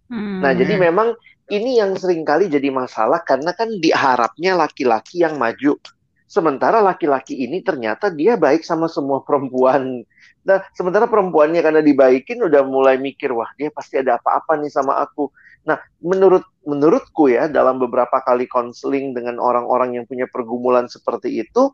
Hmm. 0.08 0.40
Nah, 0.40 0.52
jadi 0.56 0.80
memang 0.80 1.12
ini 1.48 1.80
yang 1.80 1.96
sering 1.96 2.22
kali 2.28 2.52
jadi 2.52 2.68
masalah 2.68 3.24
karena 3.24 3.56
kan 3.56 3.72
diharapnya 3.80 4.52
laki-laki 4.56 5.24
yang 5.24 5.40
maju. 5.40 5.80
Sementara 6.28 6.84
laki-laki 6.84 7.40
ini 7.40 7.64
ternyata 7.64 8.12
dia 8.12 8.36
baik 8.36 8.60
sama 8.60 8.84
semua 8.84 9.24
perempuan. 9.24 10.04
Nah, 10.44 10.60
sementara 10.76 11.08
perempuannya 11.08 11.64
karena 11.64 11.80
dibaikin 11.80 12.44
udah 12.44 12.68
mulai 12.68 13.00
mikir, 13.00 13.32
wah 13.32 13.48
dia 13.56 13.72
pasti 13.72 13.96
ada 13.96 14.20
apa-apa 14.20 14.60
nih 14.60 14.68
sama 14.68 15.00
aku. 15.00 15.32
Nah, 15.64 15.80
menurut 16.04 16.44
menurutku 16.68 17.32
ya 17.32 17.48
dalam 17.48 17.80
beberapa 17.80 18.20
kali 18.20 18.44
konseling 18.44 19.16
dengan 19.16 19.40
orang-orang 19.40 19.96
yang 19.96 20.04
punya 20.04 20.28
pergumulan 20.28 20.84
seperti 20.84 21.48
itu, 21.48 21.72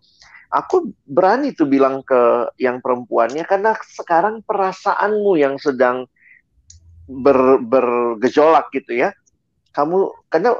aku 0.54 0.94
berani 1.02 1.50
tuh 1.50 1.66
bilang 1.66 2.06
ke 2.06 2.54
yang 2.62 2.78
perempuannya 2.78 3.42
karena 3.42 3.74
sekarang 3.82 4.46
perasaanmu 4.46 5.34
yang 5.34 5.58
sedang 5.58 6.06
ber, 7.10 7.58
bergejolak 7.58 8.70
gitu 8.70 9.02
ya 9.02 9.10
kamu 9.74 10.14
karena 10.30 10.54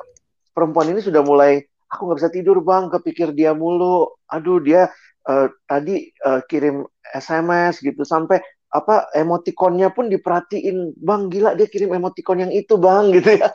perempuan 0.51 0.91
ini 0.91 1.01
sudah 1.01 1.23
mulai 1.23 1.63
aku 1.87 2.11
nggak 2.11 2.19
bisa 2.19 2.31
tidur 2.35 2.59
bang 2.67 2.91
kepikir 2.91 3.31
dia 3.31 3.55
mulu. 3.55 4.11
Aduh 4.27 4.59
dia 4.59 4.91
uh, 5.31 5.47
tadi 5.71 6.11
uh, 6.27 6.43
kirim 6.51 6.83
SMS 7.15 7.79
gitu 7.79 8.03
sampai 8.03 8.43
apa 8.75 9.07
emotikonnya 9.15 9.95
pun 9.95 10.11
diperhatiin. 10.11 10.99
Bang 10.99 11.31
gila 11.31 11.55
dia 11.55 11.71
kirim 11.71 11.95
emotikon 11.95 12.43
yang 12.43 12.53
itu 12.53 12.75
bang 12.75 13.11
gitu 13.17 13.39
ya. 13.39 13.55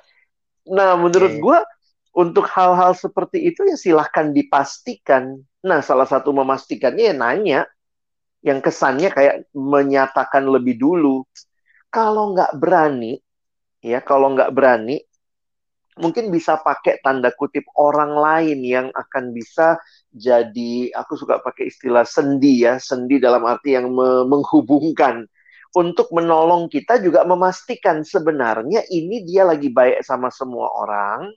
Nah 0.71 0.95
menurut 0.95 1.35
okay. 1.35 1.43
gue 1.43 1.59
untuk 2.15 2.47
hal-hal 2.47 2.95
seperti 2.95 3.51
itu 3.51 3.67
ya 3.67 3.75
silahkan 3.75 4.31
dipastikan. 4.31 5.43
Nah 5.67 5.83
salah 5.83 6.07
satu 6.07 6.31
memastikannya 6.31 7.11
ya 7.11 7.15
nanya 7.15 7.59
yang 8.39 8.63
kesannya 8.63 9.11
kayak 9.11 9.51
menyatakan 9.51 10.47
lebih 10.47 10.79
dulu. 10.79 11.27
Kalau 11.91 12.31
nggak 12.31 12.55
berani 12.55 13.19
ya 13.83 13.99
kalau 13.99 14.31
nggak 14.31 14.51
berani 14.55 15.03
mungkin 15.97 16.29
bisa 16.29 16.61
pakai 16.61 17.01
tanda 17.01 17.33
kutip 17.33 17.65
orang 17.73 18.13
lain 18.13 18.59
yang 18.61 18.87
akan 18.93 19.33
bisa 19.33 19.81
jadi 20.13 20.93
aku 20.93 21.17
suka 21.17 21.41
pakai 21.41 21.69
istilah 21.69 22.05
sendi 22.05 22.61
ya 22.65 22.77
sendi 22.77 23.17
dalam 23.17 23.41
arti 23.45 23.73
yang 23.73 23.89
me 23.89 24.27
menghubungkan. 24.27 25.25
Untuk 25.69 26.09
menolong 26.09 26.65
kita 26.65 26.97
juga 26.97 27.21
memastikan 27.29 28.01
sebenarnya 28.01 28.81
ini 28.89 29.21
dia 29.21 29.45
lagi 29.45 29.69
baik 29.69 30.01
sama 30.01 30.33
semua 30.33 30.65
orang 30.65 31.29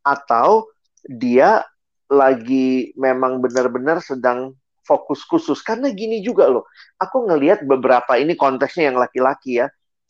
atau 0.00 0.64
dia 1.04 1.60
lagi 2.08 2.96
memang 2.96 3.44
benar-benar 3.44 4.00
sedang 4.00 4.56
fokus 4.88 5.20
khusus. 5.28 5.60
Karena 5.60 5.92
gini 5.92 6.24
juga 6.24 6.48
loh 6.48 6.64
aku 6.96 7.28
ngelihat 7.28 7.68
beberapa 7.68 8.16
ini 8.16 8.32
konteksnya 8.40 8.88
yang 8.88 8.96
laki-laki 8.96 9.60
ya 9.60 9.68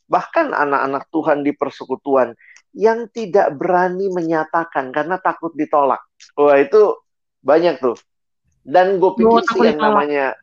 bahkan 0.08 0.56
anak-anak 0.56 1.04
Tuhan 1.12 1.44
di 1.44 1.52
persekutuan 1.52 2.32
yang 2.76 3.08
tidak 3.10 3.56
berani 3.56 4.12
menyatakan 4.12 4.92
karena 4.92 5.16
takut 5.18 5.52
ditolak. 5.56 6.02
Wah 6.36 6.58
itu 6.60 7.00
banyak 7.40 7.80
tuh. 7.80 7.96
Dan 8.60 9.00
gue 9.00 9.12
pikir 9.16 9.42
sih 9.48 9.60
yang 9.72 9.80
namanya 9.80 10.36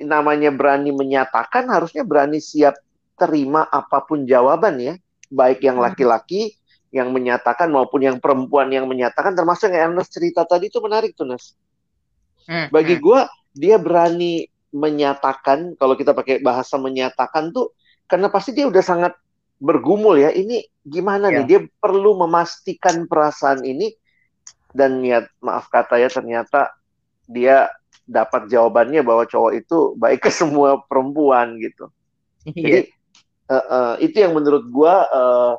namanya 0.00 0.48
berani 0.48 0.96
menyatakan 0.96 1.68
harusnya 1.68 2.08
berani 2.08 2.40
siap 2.40 2.80
terima 3.20 3.68
apa 3.68 4.00
pun 4.08 4.24
jawaban 4.24 4.80
ya, 4.80 4.94
baik 5.28 5.60
yang 5.60 5.76
hmm. 5.76 5.84
laki-laki 5.92 6.56
yang 6.90 7.12
menyatakan 7.12 7.70
maupun 7.70 8.02
yang 8.02 8.16
perempuan 8.18 8.72
yang 8.72 8.88
menyatakan 8.88 9.36
termasuk 9.36 9.70
yang 9.70 9.94
Ernest 9.94 10.10
cerita 10.10 10.42
tadi 10.42 10.72
itu 10.72 10.80
menarik 10.82 11.14
tuh 11.14 11.28
Nas. 11.28 11.54
Hmm, 12.48 12.72
Bagi 12.72 12.98
hmm. 12.98 13.02
gue 13.04 13.20
dia 13.54 13.76
berani 13.78 14.48
menyatakan 14.72 15.78
kalau 15.78 15.94
kita 15.94 16.16
pakai 16.16 16.42
bahasa 16.42 16.78
menyatakan 16.78 17.54
tuh 17.54 17.74
karena 18.10 18.26
pasti 18.26 18.54
dia 18.54 18.66
udah 18.66 18.82
sangat 18.82 19.12
bergumul 19.60 20.16
ya 20.16 20.32
ini 20.32 20.64
gimana 20.82 21.28
ya. 21.28 21.40
nih 21.40 21.44
dia 21.46 21.60
perlu 21.78 22.16
memastikan 22.16 23.04
perasaan 23.04 23.62
ini 23.62 23.92
dan 24.72 25.04
niat 25.04 25.28
maaf 25.44 25.68
kata 25.68 26.00
ya 26.00 26.08
ternyata 26.08 26.72
dia 27.28 27.68
dapat 28.08 28.48
jawabannya 28.48 29.04
bahwa 29.04 29.28
cowok 29.28 29.52
itu 29.54 29.94
baik 30.00 30.26
ke 30.26 30.30
semua 30.32 30.80
perempuan 30.88 31.60
gitu 31.60 31.92
ya. 32.48 32.56
jadi 32.56 32.80
uh, 33.52 33.54
uh, 33.68 33.92
itu 34.00 34.16
yang 34.16 34.32
menurut 34.32 34.64
gua 34.72 35.06
uh, 35.12 35.54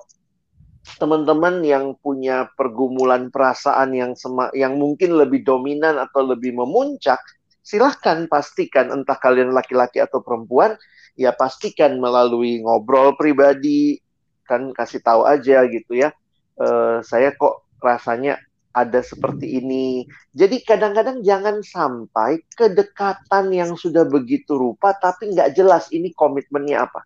teman-teman 0.98 1.62
yang 1.62 1.93
punya 2.01 2.50
pergumulan 2.58 3.29
perasaan 3.29 3.93
yang 3.93 4.12
sema 4.17 4.50
yang 4.58 4.81
mungkin 4.81 5.13
lebih 5.13 5.46
dominan 5.46 6.01
atau 6.01 6.25
lebih 6.25 6.58
memuncak 6.58 7.22
silahkan 7.62 8.25
pastikan 8.25 8.89
entah 8.89 9.18
kalian 9.18 9.53
laki-laki 9.53 10.01
atau 10.01 10.20
perempuan 10.25 10.75
ya 11.13 11.32
pastikan 11.34 12.01
melalui 12.01 12.62
ngobrol 12.62 13.13
pribadi 13.15 14.01
kan 14.50 14.74
kasih 14.75 15.00
tahu 15.00 15.24
aja 15.24 15.63
gitu 15.70 15.96
ya. 15.96 16.12
E, 16.58 17.00
saya 17.06 17.32
kok 17.38 17.63
rasanya 17.80 18.41
ada 18.72 19.00
seperti 19.03 19.62
ini. 19.62 20.08
Jadi 20.34 20.63
kadang-kadang 20.63 21.22
jangan 21.24 21.62
sampai 21.62 22.44
kedekatan 22.56 23.51
yang 23.51 23.75
sudah 23.75 24.03
begitu 24.08 24.58
rupa 24.58 24.96
tapi 24.98 25.32
nggak 25.32 25.56
jelas 25.56 25.88
ini 25.94 26.12
komitmennya 26.12 26.89
apa. 26.89 27.06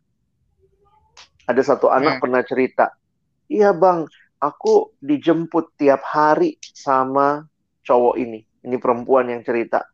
Ada 1.45 1.75
satu 1.75 1.93
anak 1.93 2.17
hmm. 2.17 2.21
pernah 2.21 2.41
cerita 2.41 2.89
iya 3.49 3.73
bang 3.73 4.09
aku 4.41 4.93
dijemput 5.01 5.77
tiap 5.77 6.01
hari 6.05 6.57
sama 6.61 7.45
cowok 7.85 8.15
ini. 8.17 8.41
Ini 8.65 8.81
perempuan 8.81 9.29
yang 9.29 9.45
cerita 9.45 9.85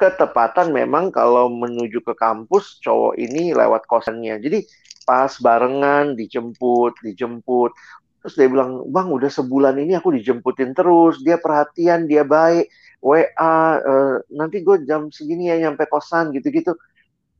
ketepatan 0.00 0.72
memang 0.72 1.12
kalau 1.12 1.52
menuju 1.52 2.00
ke 2.00 2.16
kampus 2.16 2.80
cowok 2.80 3.20
ini 3.20 3.52
lewat 3.52 3.84
kosannya. 3.84 4.40
Jadi 4.40 4.64
pas 5.04 5.28
barengan 5.36 6.16
dijemput, 6.16 6.96
dijemput. 7.04 7.76
Terus 8.24 8.34
dia 8.36 8.48
bilang, 8.48 8.88
"Bang, 8.88 9.12
udah 9.12 9.28
sebulan 9.28 9.76
ini 9.80 9.96
aku 9.96 10.16
dijemputin 10.16 10.72
terus. 10.72 11.20
Dia 11.20 11.36
perhatian, 11.36 12.08
dia 12.08 12.24
baik. 12.24 12.68
WA, 13.00 13.24
uh, 13.40 13.76
eh, 13.80 14.16
nanti 14.36 14.60
gue 14.60 14.84
jam 14.84 15.08
segini 15.12 15.52
ya 15.52 15.56
nyampe 15.68 15.84
kosan 15.88 16.32
gitu-gitu." 16.32 16.76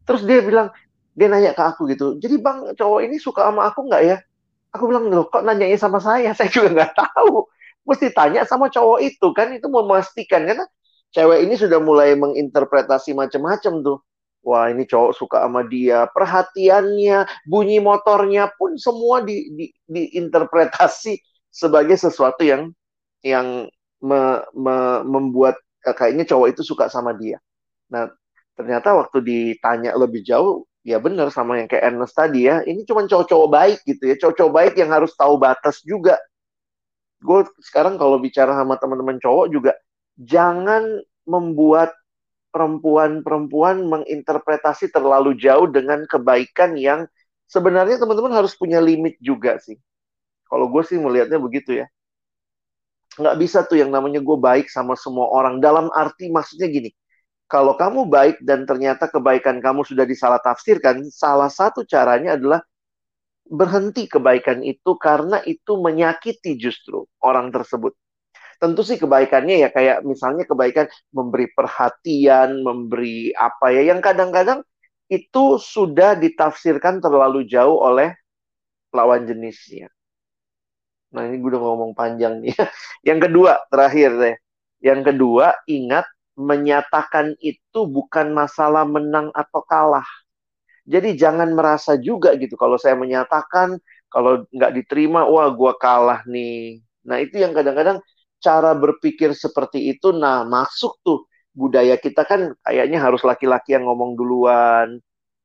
Terus 0.05 0.25
dia 0.29 0.41
bilang, 0.45 0.69
dia 1.17 1.29
nanya 1.29 1.53
ke 1.57 1.63
aku 1.65 1.89
gitu, 1.93 2.17
"Jadi 2.21 2.37
Bang, 2.41 2.73
cowok 2.77 3.01
ini 3.05 3.17
suka 3.21 3.49
sama 3.49 3.69
aku 3.73 3.89
nggak 3.89 4.03
ya?" 4.05 4.17
Aku 4.77 4.89
bilang, 4.89 5.09
"Loh, 5.13 5.29
kok 5.29 5.45
nanyanya 5.45 5.77
sama 5.81 6.01
saya? 6.01 6.33
Saya 6.39 6.49
juga 6.53 6.69
nggak 6.77 6.93
tahu." 6.97 7.49
Mesti 7.89 8.13
tanya 8.13 8.45
sama 8.45 8.69
cowok 8.69 9.01
itu 9.05 9.27
kan 9.33 9.53
itu 9.57 9.67
memastikan 9.69 10.45
karena 10.45 10.65
cewek 11.15 11.47
ini 11.47 11.55
sudah 11.59 11.79
mulai 11.83 12.15
menginterpretasi 12.15 13.15
macam-macam 13.15 13.75
tuh. 13.83 13.99
Wah 14.41 14.73
ini 14.73 14.89
cowok 14.89 15.13
suka 15.13 15.45
sama 15.45 15.69
dia, 15.69 16.09
perhatiannya, 16.17 17.29
bunyi 17.45 17.77
motornya 17.77 18.49
pun 18.57 18.73
semua 18.81 19.21
di, 19.21 19.53
di, 19.53 19.67
diinterpretasi 19.85 21.21
sebagai 21.53 22.01
sesuatu 22.01 22.41
yang 22.41 22.73
yang 23.21 23.69
me, 24.01 24.21
me, 24.57 25.05
membuat 25.05 25.61
kayaknya 25.85 26.25
cowok 26.25 26.57
itu 26.57 26.63
suka 26.65 26.89
sama 26.89 27.13
dia. 27.13 27.37
Nah 27.93 28.09
ternyata 28.57 28.97
waktu 28.97 29.21
ditanya 29.21 29.93
lebih 29.93 30.25
jauh, 30.25 30.65
ya 30.89 30.97
benar 30.97 31.29
sama 31.29 31.61
yang 31.61 31.69
kayak 31.69 31.93
Ernest 31.93 32.17
tadi 32.17 32.49
ya. 32.49 32.65
Ini 32.65 32.89
cuma 32.89 33.05
cowok-cowok 33.05 33.49
baik 33.53 33.79
gitu 33.85 34.09
ya. 34.09 34.17
Cowok-cowok 34.17 34.53
baik 34.57 34.75
yang 34.81 34.89
harus 34.89 35.13
tahu 35.21 35.37
batas 35.37 35.85
juga. 35.85 36.17
Gue 37.21 37.45
sekarang 37.61 38.01
kalau 38.01 38.17
bicara 38.17 38.57
sama 38.57 38.81
teman-teman 38.81 39.21
cowok 39.21 39.53
juga 39.53 39.77
jangan 40.21 41.01
membuat 41.25 41.97
perempuan-perempuan 42.51 43.87
menginterpretasi 43.87 44.91
terlalu 44.91 45.39
jauh 45.39 45.71
dengan 45.71 46.05
kebaikan 46.05 46.75
yang 46.77 47.07
sebenarnya 47.47 47.97
teman-teman 47.97 48.35
harus 48.35 48.53
punya 48.59 48.83
limit 48.83 49.17
juga 49.23 49.57
sih. 49.63 49.79
Kalau 50.51 50.67
gue 50.67 50.83
sih 50.83 50.99
melihatnya 50.99 51.39
begitu 51.39 51.79
ya. 51.81 51.87
Nggak 53.19 53.37
bisa 53.39 53.59
tuh 53.67 53.79
yang 53.79 53.95
namanya 53.95 54.19
gue 54.19 54.39
baik 54.39 54.67
sama 54.67 54.99
semua 54.99 55.31
orang. 55.31 55.63
Dalam 55.63 55.91
arti 55.95 56.31
maksudnya 56.31 56.67
gini, 56.67 56.91
kalau 57.51 57.75
kamu 57.79 58.07
baik 58.07 58.37
dan 58.43 58.67
ternyata 58.67 59.11
kebaikan 59.11 59.59
kamu 59.63 59.83
sudah 59.87 60.07
disalah 60.07 60.43
tafsirkan, 60.43 61.07
salah 61.11 61.51
satu 61.51 61.87
caranya 61.87 62.35
adalah 62.39 62.63
berhenti 63.51 64.07
kebaikan 64.07 64.63
itu 64.63 64.95
karena 64.95 65.43
itu 65.43 65.75
menyakiti 65.79 66.55
justru 66.55 67.03
orang 67.23 67.51
tersebut. 67.51 67.95
Tentu 68.61 68.85
sih 68.85 69.01
kebaikannya 69.01 69.57
ya 69.65 69.69
kayak 69.73 70.05
misalnya 70.05 70.45
kebaikan 70.45 70.87
memberi 71.17 71.49
perhatian, 71.57 72.61
memberi 72.61 73.33
apa 73.33 73.73
ya 73.73 73.89
yang 73.89 74.05
kadang-kadang 74.05 74.61
itu 75.09 75.57
sudah 75.57 76.15
ditafsirkan 76.15 77.01
terlalu 77.01 77.49
jauh 77.49 77.81
oleh 77.81 78.13
lawan 78.93 79.25
jenisnya. 79.25 79.89
Nah 81.11 81.27
ini 81.27 81.43
gue 81.43 81.51
udah 81.51 81.63
ngomong 81.63 81.93
panjang 81.97 82.39
nih. 82.39 82.55
Yang 83.09 83.31
kedua, 83.31 83.59
terakhir 83.71 84.11
deh. 84.15 84.37
Yang 84.79 85.01
kedua, 85.13 85.47
ingat 85.67 86.07
menyatakan 86.39 87.35
itu 87.43 87.81
bukan 87.91 88.31
masalah 88.33 88.87
menang 88.87 89.35
atau 89.35 89.61
kalah. 89.67 90.07
Jadi 90.87 91.15
jangan 91.19 91.53
merasa 91.53 91.99
juga 92.01 92.35
gitu 92.39 92.57
kalau 92.57 92.81
saya 92.81 92.97
menyatakan 92.97 93.79
kalau 94.11 94.47
nggak 94.51 94.73
diterima, 94.75 95.27
wah 95.27 95.51
gue 95.51 95.73
kalah 95.79 96.23
nih. 96.27 96.83
Nah 97.07 97.19
itu 97.23 97.39
yang 97.43 97.53
kadang-kadang 97.55 97.99
cara 98.41 98.73
berpikir 98.75 99.37
seperti 99.37 99.93
itu, 99.93 100.11
nah 100.17 100.43
masuk 100.49 100.97
tuh 101.05 101.29
budaya 101.53 101.95
kita 102.01 102.25
kan 102.25 102.57
kayaknya 102.65 102.99
harus 102.99 103.21
laki-laki 103.23 103.77
yang 103.77 103.85
ngomong 103.87 104.17
duluan. 104.17 104.99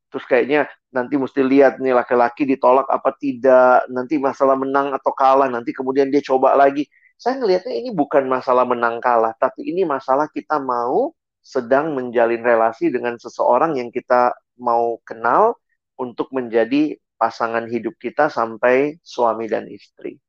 Terus 0.09 0.25
kayaknya 0.31 0.71
nanti 0.95 1.19
mesti 1.19 1.43
lihat 1.43 1.83
nih 1.83 1.91
laki-laki 1.91 2.47
ditolak 2.47 2.87
apa 2.87 3.11
tidak, 3.19 3.83
nanti 3.91 4.15
masalah 4.15 4.55
menang 4.55 4.95
atau 4.95 5.11
kalah, 5.11 5.51
nanti 5.51 5.75
kemudian 5.75 6.07
dia 6.07 6.23
coba 6.23 6.55
lagi 6.55 6.87
saya 7.15 7.39
ngelihatnya 7.39 7.75
ini 7.79 7.89
bukan 7.95 8.27
masalah 8.27 8.67
menang 8.67 8.99
kalah, 8.99 9.31
tapi 9.39 9.71
ini 9.71 9.87
masalah 9.87 10.27
kita 10.27 10.59
mau 10.59 11.15
sedang 11.39 11.95
menjalin 11.95 12.43
relasi 12.43 12.91
dengan 12.91 13.15
seseorang 13.15 13.79
yang 13.79 13.87
kita 13.93 14.35
mau 14.59 14.99
kenal 15.07 15.55
untuk 15.95 16.27
menjadi 16.35 16.99
pasangan 17.15 17.71
hidup 17.71 17.95
kita 17.95 18.27
sampai 18.27 18.99
suami 18.99 19.47
dan 19.47 19.71
istri. 19.71 20.19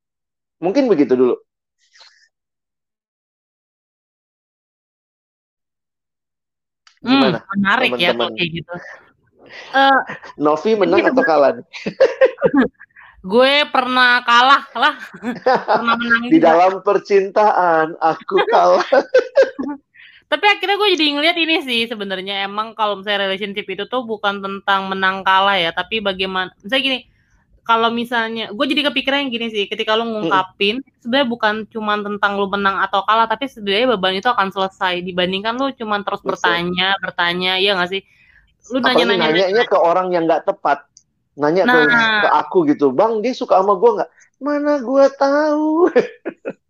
Mungkin 0.63 0.87
begitu 0.87 1.19
dulu. 1.19 1.37
Gimana? 7.07 7.39
Hmm, 7.39 7.49
menarik 7.55 7.91
teman 7.95 8.03
-teman. 8.03 8.29
ya 8.29 8.35
kayak 8.35 8.51
gitu. 8.51 8.75
Uh, 9.73 10.01
Novi 10.43 10.71
menang 10.75 11.03
atau 11.07 11.23
kalah? 11.23 11.53
gue 13.27 13.55
pernah 13.75 14.23
kalah 14.23 14.65
lah 14.79 14.95
pernah 15.67 15.99
menang 15.99 16.31
di 16.31 16.39
juga. 16.39 16.47
dalam 16.55 16.73
percintaan 16.79 17.99
aku 17.99 18.39
kalah 18.55 18.87
tapi 20.31 20.45
akhirnya 20.47 20.79
gue 20.79 20.89
jadi 20.95 21.07
ngeliat 21.19 21.37
ini 21.39 21.57
sih 21.67 21.91
sebenarnya 21.91 22.47
emang 22.47 22.79
kalau 22.79 23.03
misalnya 23.03 23.27
relationship 23.27 23.67
itu 23.67 23.91
tuh 23.91 24.07
bukan 24.07 24.39
tentang 24.39 24.87
menang 24.87 25.27
kalah 25.27 25.59
ya 25.59 25.75
tapi 25.75 25.99
bagaimana 25.99 26.55
misalnya 26.63 26.83
gini 26.87 26.99
kalau 27.67 27.91
misalnya 27.91 28.55
gue 28.55 28.67
jadi 28.71 28.89
kepikiran 28.89 29.27
yang 29.27 29.31
gini 29.35 29.47
sih 29.51 29.65
ketika 29.67 29.99
lo 29.99 30.07
ngungkapin 30.07 30.81
hmm. 30.81 31.03
sebenarnya 31.03 31.29
bukan 31.29 31.55
cuma 31.67 31.99
tentang 31.99 32.39
lo 32.39 32.47
menang 32.47 32.79
atau 32.79 33.03
kalah 33.03 33.27
tapi 33.27 33.51
sebenarnya 33.51 33.99
beban 33.99 34.15
itu 34.15 34.31
akan 34.31 34.55
selesai 34.55 35.03
dibandingkan 35.03 35.59
lo 35.59 35.75
cuma 35.75 35.99
terus 36.07 36.23
Betul. 36.23 36.39
bertanya 36.39 36.95
bertanya 37.03 37.53
ya 37.59 37.75
nggak 37.75 37.91
sih? 37.91 38.03
Lu 38.71 38.79
nanya-nanya 38.79 39.51
nanya, 39.51 39.65
ke 39.67 39.79
orang 39.79 40.15
yang 40.15 40.31
nggak 40.31 40.47
tepat? 40.47 40.87
Nanya 41.37 41.67
nah, 41.67 41.75
ke, 41.75 41.91
ke 42.23 42.29
aku 42.39 42.59
gitu 42.71 42.95
bang 42.95 43.19
dia 43.19 43.35
suka 43.35 43.59
sama 43.59 43.75
gue 43.75 43.91
nggak? 43.99 44.11
Mana 44.39 44.79
gue 44.79 45.05
tahu 45.19 45.91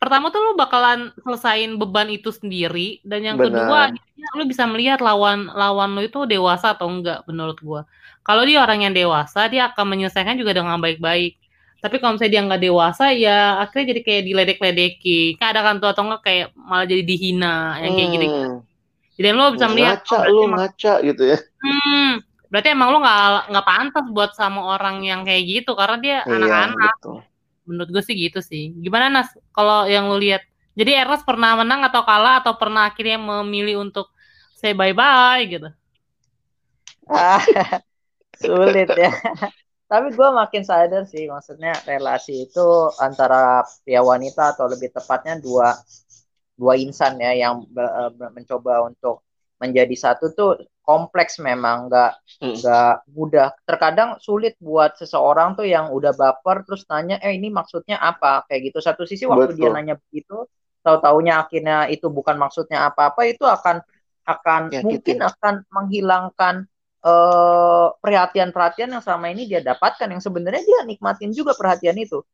pertama 0.00 0.32
tuh 0.32 0.40
lu 0.40 0.52
bakalan 0.56 1.12
selesain 1.20 1.76
beban 1.76 2.08
itu 2.08 2.32
sendiri 2.32 3.04
dan 3.04 3.20
yang 3.20 3.36
Benar. 3.36 3.52
kedua 3.52 3.78
akhirnya 3.92 4.28
lu 4.40 4.44
bisa 4.48 4.64
melihat 4.64 4.98
lawan 5.04 5.52
lawan 5.52 5.92
lu 5.92 6.08
itu 6.08 6.24
dewasa 6.24 6.72
atau 6.72 6.88
enggak 6.88 7.20
menurut 7.28 7.60
gue 7.60 7.80
kalau 8.20 8.42
dia 8.44 8.60
orang 8.60 8.84
yang 8.84 8.94
dewasa 8.94 9.48
dia 9.48 9.72
akan 9.72 9.96
menyelesaikan 9.96 10.36
juga 10.36 10.52
dengan 10.52 10.76
baik-baik. 10.78 11.40
Tapi 11.80 11.96
kalau 11.96 12.14
misalnya 12.14 12.32
dia 12.36 12.42
nggak 12.44 12.62
dewasa 12.62 13.04
ya 13.16 13.56
akhirnya 13.56 13.96
jadi 13.96 14.00
kayak 14.04 14.22
diledek-ledeki 14.28 15.20
kan 15.40 15.56
ada 15.56 15.64
kan 15.64 15.80
tuh 15.80 15.88
atau 15.88 16.04
enggak 16.04 16.22
kayak 16.28 16.46
malah 16.52 16.84
jadi 16.84 17.02
dihina 17.08 17.80
yang 17.80 17.96
kayak 17.96 18.08
hmm. 18.12 18.16
gini 18.20 18.26
jadi 19.16 19.36
lo 19.36 19.52
bisa 19.56 19.66
melihat 19.68 20.00
ngaca 20.04 20.18
oh, 20.20 20.24
lu 20.28 20.42
ngaca 20.52 20.92
gitu 21.04 21.22
ya. 21.24 21.38
Hmm, 21.60 22.20
berarti 22.52 22.68
emang 22.72 22.88
lu 22.92 22.98
nggak 23.00 23.52
nggak 23.52 23.66
pantas 23.68 24.06
buat 24.12 24.30
sama 24.36 24.60
orang 24.76 25.00
yang 25.04 25.24
kayak 25.24 25.42
gitu 25.48 25.72
karena 25.72 25.96
dia 26.00 26.18
iya, 26.24 26.36
anak-anak. 26.36 26.96
iya, 27.00 27.20
menurut 27.70 27.94
gue 27.94 28.02
sih 28.02 28.18
gitu 28.18 28.42
sih. 28.42 28.74
Gimana 28.74 29.06
nas? 29.06 29.30
Kalau 29.54 29.86
yang 29.86 30.10
lu 30.10 30.18
lihat 30.18 30.42
jadi 30.74 31.06
Ernest 31.06 31.22
pernah 31.22 31.54
menang 31.58 31.86
atau 31.86 32.02
kalah 32.02 32.42
atau 32.42 32.54
pernah 32.58 32.90
akhirnya 32.90 33.18
memilih 33.18 33.82
untuk 33.84 34.10
say 34.58 34.74
bye 34.74 34.94
bye 34.94 35.42
gitu? 35.46 35.70
Ah, 37.10 37.42
sulit 38.40 38.90
ya. 38.94 39.10
Tapi 39.90 40.14
gue 40.14 40.28
makin 40.30 40.62
sadar 40.62 41.02
sih 41.10 41.26
maksudnya 41.26 41.74
relasi 41.82 42.46
itu 42.46 42.66
antara 43.02 43.66
pria 43.82 44.02
wanita 44.06 44.54
atau 44.54 44.70
lebih 44.70 44.94
tepatnya 44.94 45.42
dua 45.42 45.74
dua 46.54 46.78
insan 46.78 47.18
ya 47.18 47.34
yang 47.34 47.66
uh, 47.74 48.12
mencoba 48.30 48.86
untuk 48.86 49.26
menjadi 49.60 49.92
satu 49.92 50.32
tuh 50.32 50.50
kompleks 50.80 51.38
memang 51.38 51.92
nggak 51.92 52.12
hmm. 52.40 52.54
nggak 52.64 52.94
hmm. 52.96 53.08
mudah 53.12 53.48
terkadang 53.68 54.16
sulit 54.18 54.56
buat 54.58 54.96
seseorang 54.96 55.54
tuh 55.54 55.68
yang 55.68 55.92
udah 55.92 56.16
baper 56.16 56.64
terus 56.64 56.88
nanya 56.88 57.20
eh 57.20 57.36
ini 57.36 57.52
maksudnya 57.52 58.00
apa 58.00 58.48
kayak 58.48 58.72
gitu 58.72 58.78
satu 58.80 59.04
sisi 59.04 59.28
waktu 59.28 59.54
Betul. 59.54 59.60
dia 59.60 59.70
nanya 59.70 59.94
begitu 60.00 60.48
tahu 60.80 60.96
taunya 61.04 61.44
akhirnya 61.44 61.86
itu 61.92 62.08
bukan 62.08 62.40
maksudnya 62.40 62.88
apa 62.88 63.12
apa 63.12 63.28
itu 63.28 63.44
akan 63.44 63.84
akan 64.24 64.60
ya, 64.72 64.80
mungkin 64.80 65.16
gitu. 65.20 65.28
akan 65.28 65.54
menghilangkan 65.68 66.54
uh, 67.04 67.92
perhatian-perhatian 68.00 68.96
yang 68.96 69.02
selama 69.04 69.28
ini 69.28 69.44
dia 69.44 69.60
dapatkan 69.60 70.08
yang 70.08 70.22
sebenarnya 70.24 70.62
dia 70.64 70.80
nikmatin 70.88 71.36
juga 71.36 71.52
perhatian 71.52 72.00
itu 72.00 72.24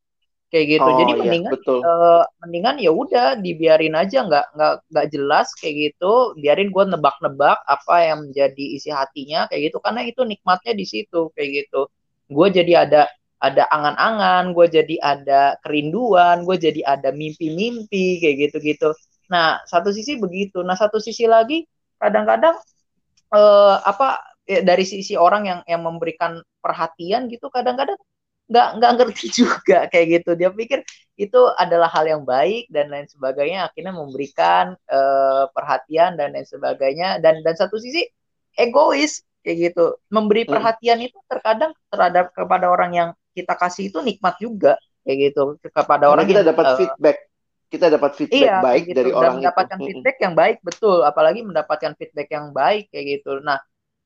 kayak 0.47 0.65
gitu. 0.79 0.87
Oh, 0.87 0.97
Jadi 0.99 1.11
iya, 1.11 1.19
mendingan 1.19 1.53
betul. 1.53 1.79
Uh, 1.83 2.23
mendingan 2.43 2.75
ya 2.79 2.91
udah 2.91 3.27
dibiarin 3.39 3.95
aja 3.99 4.23
nggak 4.23 4.45
nggak 4.55 4.73
nggak 4.91 5.07
jelas 5.11 5.47
kayak 5.59 5.75
gitu. 5.91 6.13
Biarin 6.39 6.71
gue 6.71 6.83
nebak-nebak 6.87 7.59
apa 7.67 7.95
yang 8.03 8.29
menjadi 8.29 8.65
isi 8.79 8.89
hatinya 8.91 9.45
kayak 9.51 9.71
gitu 9.71 9.77
karena 9.83 10.01
itu 10.07 10.21
nikmatnya 10.23 10.73
di 10.73 10.85
situ 10.87 11.29
kayak 11.35 11.49
gitu. 11.65 11.91
Gue 12.31 12.47
jadi 12.51 12.87
ada 12.87 13.11
ada 13.37 13.69
angan-angan, 13.69 14.57
gue 14.57 14.65
jadi 14.65 14.95
ada 14.97 15.41
kerinduan, 15.61 16.41
gue 16.41 16.57
jadi 16.57 16.81
ada 16.81 17.13
mimpi-mimpi 17.13 18.17
kayak 18.17 18.49
gitu-gitu. 18.49 18.89
Nah, 19.29 19.61
satu 19.69 19.93
sisi 19.93 20.17
begitu. 20.17 20.65
Nah, 20.65 20.73
satu 20.73 20.97
sisi 20.97 21.29
lagi 21.29 21.67
kadang-kadang 22.01 22.57
uh, 23.33 23.77
apa 23.85 24.23
ya, 24.49 24.65
dari 24.65 24.85
sisi 24.87 25.13
orang 25.13 25.43
yang 25.45 25.59
yang 25.69 25.81
memberikan 25.85 26.41
perhatian 26.63 27.29
gitu 27.29 27.51
kadang-kadang 27.53 27.99
nggak 28.47 28.67
nggak 28.79 28.91
ngerti 28.99 29.25
juga 29.43 29.79
kayak 29.91 30.07
gitu. 30.21 30.31
Dia 30.39 30.49
pikir 30.51 30.81
itu 31.17 31.41
adalah 31.59 31.91
hal 31.91 32.07
yang 32.07 32.23
baik 32.23 32.71
dan 32.71 32.89
lain 32.93 33.07
sebagainya 33.09 33.69
akhirnya 33.71 33.93
memberikan 33.93 34.77
uh, 34.87 35.49
perhatian 35.51 36.15
dan 36.15 36.33
lain 36.33 36.47
sebagainya. 36.47 37.19
Dan 37.19 37.43
dan 37.43 37.55
satu 37.55 37.77
sisi 37.77 38.07
egois 38.55 39.21
kayak 39.43 39.71
gitu. 39.71 39.99
Memberi 40.09 40.47
hmm. 40.47 40.51
perhatian 40.51 40.99
itu 41.03 41.19
terkadang 41.27 41.71
terhadap 41.91 42.31
kepada 42.33 42.71
orang 42.71 42.91
yang 42.95 43.09
kita 43.35 43.53
kasih 43.53 43.93
itu 43.93 43.99
nikmat 44.01 44.35
juga 44.41 44.79
kayak 45.05 45.31
gitu. 45.31 45.59
Kepada 45.61 46.09
Karena 46.09 46.13
orang 46.17 46.25
kita 46.25 46.41
yang, 46.41 46.51
dapat 46.55 46.65
uh, 46.65 46.77
feedback. 46.79 47.17
Kita 47.67 47.91
dapat 47.91 48.11
feedback 48.15 48.47
iya, 48.47 48.63
baik 48.63 48.83
gitu. 48.87 48.95
dari 48.95 49.11
dan 49.11 49.19
orang 49.19 49.35
mendapatkan 49.43 49.77
itu. 49.83 49.87
feedback 49.91 50.17
yang 50.23 50.33
baik 50.39 50.57
betul. 50.63 50.97
Apalagi 51.03 51.43
mendapatkan 51.43 51.91
feedback 51.99 52.29
yang 52.31 52.55
baik 52.55 52.87
kayak 52.95 53.05
gitu. 53.19 53.43
Nah 53.43 53.59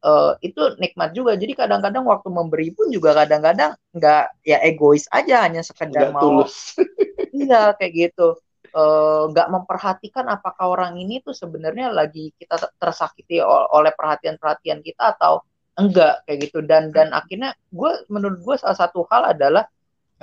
uh, 0.04 0.38
itu 0.42 0.76
nikmat 0.82 1.14
juga. 1.16 1.38
Jadi 1.38 1.54
kadang-kadang 1.56 2.04
waktu 2.06 2.30
memberi 2.30 2.70
pun 2.74 2.90
juga 2.90 3.14
kadang-kadang 3.14 3.78
nggak 3.94 4.24
ya 4.46 4.58
egois 4.66 5.06
aja 5.10 5.46
hanya 5.46 5.62
sekedar 5.62 6.14
mau 6.14 6.22
tulus. 6.22 6.76
iya 7.34 7.74
kayak 7.78 7.94
gitu. 7.94 8.38
Eh, 8.72 9.24
nggak 9.36 9.48
uh, 9.48 9.54
memperhatikan 9.60 10.32
apakah 10.32 10.72
orang 10.72 10.96
ini 10.96 11.20
tuh 11.20 11.36
sebenarnya 11.36 11.92
lagi 11.92 12.32
kita 12.40 12.56
tersakiti 12.80 13.44
oleh 13.44 13.92
perhatian-perhatian 13.92 14.80
kita 14.80 15.12
atau 15.12 15.44
enggak 15.76 16.24
kayak 16.24 16.40
gitu 16.48 16.64
dan 16.64 16.88
dan 16.96 17.12
akhirnya 17.12 17.52
gue 17.68 17.92
menurut 18.08 18.40
gue 18.40 18.56
salah 18.56 18.80
satu 18.80 19.04
hal 19.12 19.36
adalah 19.36 19.68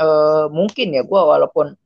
uh, 0.00 0.48
mungkin 0.48 0.96
ya 0.96 1.04
gue 1.04 1.20
walaupun 1.20 1.76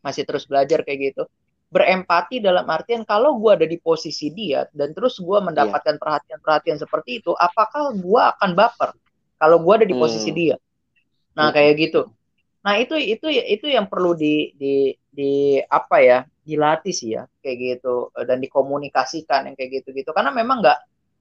masih 0.00 0.24
terus 0.24 0.48
belajar 0.48 0.80
kayak 0.80 1.12
gitu 1.12 1.28
berempati 1.68 2.40
dalam 2.40 2.64
artian 2.64 3.04
kalau 3.04 3.36
gue 3.36 3.60
ada 3.60 3.66
di 3.68 3.76
posisi 3.76 4.32
dia 4.32 4.64
dan 4.72 4.96
terus 4.96 5.20
gue 5.20 5.38
mendapatkan 5.38 6.00
perhatian-perhatian 6.00 6.80
seperti 6.80 7.20
itu, 7.20 7.36
apakah 7.36 7.92
gue 7.92 8.22
akan 8.36 8.56
baper 8.56 8.96
kalau 9.36 9.60
gue 9.60 9.84
ada 9.84 9.86
di 9.86 9.96
posisi 9.96 10.32
hmm. 10.32 10.38
dia? 10.38 10.56
Nah 11.36 11.52
kayak 11.52 11.74
gitu. 11.76 12.08
Nah 12.64 12.80
itu 12.80 12.96
itu 12.96 13.28
itu 13.28 13.66
yang 13.68 13.86
perlu 13.86 14.16
di 14.16 14.56
di 14.56 14.96
di 15.12 15.60
apa 15.60 15.96
ya 16.00 16.18
dilatih 16.48 16.94
sih 16.96 17.12
ya 17.12 17.28
kayak 17.44 17.56
gitu 17.76 18.08
dan 18.24 18.40
dikomunikasikan 18.40 19.52
yang 19.52 19.56
kayak 19.58 19.84
gitu-gitu 19.84 20.08
karena 20.16 20.32
memang 20.32 20.64
nggak 20.64 20.78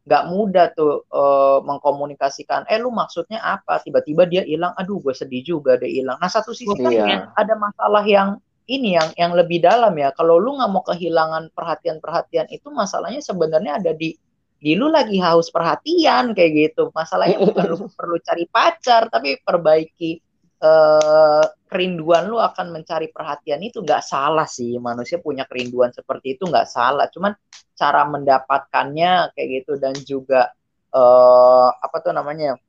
nggak 0.07 0.23
mudah 0.31 0.71
tuh 0.71 1.03
uh, 1.11 1.59
mengkomunikasikan 1.67 2.63
eh 2.71 2.79
lu 2.79 2.95
maksudnya 2.95 3.43
apa 3.43 3.83
tiba-tiba 3.83 4.23
dia 4.23 4.47
hilang 4.47 4.71
aduh 4.79 5.03
gue 5.03 5.11
sedih 5.11 5.43
juga 5.43 5.75
dia 5.75 5.91
hilang 5.91 6.15
nah 6.23 6.31
satu 6.31 6.55
sisi 6.55 6.71
kan 6.79 6.95
iya. 6.95 7.27
ada 7.35 7.59
masalah 7.59 8.07
yang 8.07 8.39
ini 8.67 8.99
yang 8.99 9.09
yang 9.15 9.31
lebih 9.33 9.63
dalam 9.63 9.95
ya. 9.95 10.11
Kalau 10.11 10.37
lu 10.37 10.59
nggak 10.59 10.71
mau 10.71 10.83
kehilangan 10.83 11.55
perhatian-perhatian 11.55 12.51
itu 12.51 12.67
masalahnya 12.69 13.23
sebenarnya 13.23 13.79
ada 13.79 13.91
di 13.95 14.13
di 14.57 14.73
lu 14.73 14.89
lagi 14.91 15.17
haus 15.23 15.47
perhatian 15.47 16.35
kayak 16.35 16.51
gitu. 16.53 16.91
Masalahnya 16.91 17.39
bukan 17.39 17.65
lu 17.71 17.77
perlu 17.97 18.17
cari 18.19 18.45
pacar 18.51 19.07
tapi 19.07 19.39
perbaiki 19.39 20.19
uh, 20.59 21.45
kerinduan 21.67 22.27
lu 22.27 22.39
akan 22.43 22.75
mencari 22.75 23.07
perhatian 23.07 23.63
itu 23.63 23.79
nggak 23.79 24.03
salah 24.03 24.45
sih. 24.45 24.75
Manusia 24.77 25.23
punya 25.23 25.47
kerinduan 25.47 25.95
seperti 25.95 26.35
itu 26.35 26.43
nggak 26.43 26.67
salah. 26.67 27.07
Cuman 27.07 27.31
cara 27.77 28.03
mendapatkannya 28.03 29.31
kayak 29.31 29.49
gitu 29.63 29.79
dan 29.79 29.95
juga 30.03 30.51
uh, 30.91 31.69
apa 31.71 31.97
tuh 32.03 32.11
namanya 32.11 32.59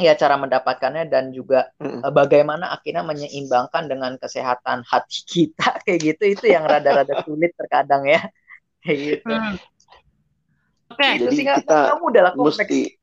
ya 0.00 0.16
cara 0.16 0.40
mendapatkannya 0.40 1.06
dan 1.12 1.30
juga 1.30 1.70
mm. 1.78 2.02
uh, 2.02 2.12
bagaimana 2.12 2.72
akhirnya 2.72 3.04
menyeimbangkan 3.04 3.86
dengan 3.86 4.16
kesehatan 4.16 4.82
hati 4.88 5.22
kita 5.28 5.76
kayak 5.84 6.00
gitu 6.00 6.22
itu 6.34 6.44
yang 6.50 6.64
rada-rada 6.64 7.20
sulit 7.22 7.52
terkadang 7.54 8.08
ya 8.08 8.20
kayak 8.82 8.98
gitu. 8.98 9.34
Hmm. 9.34 9.56
Oke, 10.90 11.06
okay. 11.06 11.22
jadi 11.22 11.62
kita 11.62 12.02
mudah 12.02 12.22
lah, 12.26 12.32
mesti 12.34 12.98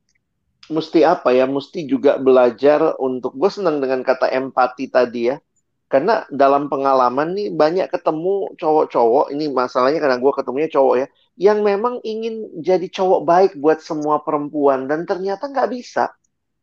mesti 0.67 0.99
apa 1.07 1.31
ya 1.31 1.47
mesti 1.47 1.87
juga 1.87 2.19
belajar 2.19 2.99
untuk 2.99 3.31
gue 3.39 3.47
senang 3.47 3.79
dengan 3.79 4.03
kata 4.03 4.27
empati 4.27 4.91
tadi 4.91 5.31
ya 5.31 5.39
karena 5.87 6.27
dalam 6.27 6.67
pengalaman 6.67 7.31
nih 7.31 7.55
banyak 7.55 7.87
ketemu 7.87 8.51
cowok-cowok 8.59 9.31
ini 9.31 9.47
masalahnya 9.47 10.03
karena 10.03 10.19
gue 10.19 10.31
ketemunya 10.35 10.67
cowok 10.67 10.95
ya 10.99 11.07
yang 11.39 11.63
memang 11.63 12.03
ingin 12.03 12.51
jadi 12.59 12.83
cowok 12.91 13.21
baik 13.23 13.51
buat 13.55 13.79
semua 13.79 14.19
perempuan 14.19 14.91
dan 14.91 15.07
ternyata 15.07 15.47
nggak 15.47 15.71
bisa 15.71 16.11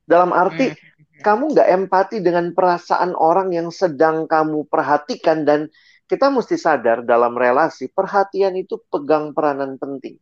dalam 0.04 0.30
arti 0.30 0.72
hmm. 0.72 1.20
kamu 1.24 1.44
nggak 1.56 1.68
empati 1.80 2.16
dengan 2.20 2.52
perasaan 2.52 3.12
orang 3.16 3.52
yang 3.52 3.68
sedang 3.72 4.28
kamu 4.28 4.68
perhatikan 4.68 5.44
dan 5.48 5.68
kita 6.04 6.28
mesti 6.28 6.60
sadar 6.60 7.02
dalam 7.02 7.32
relasi 7.32 7.88
perhatian 7.88 8.54
itu 8.60 8.80
pegang 8.92 9.32
peranan 9.32 9.80
penting 9.80 10.20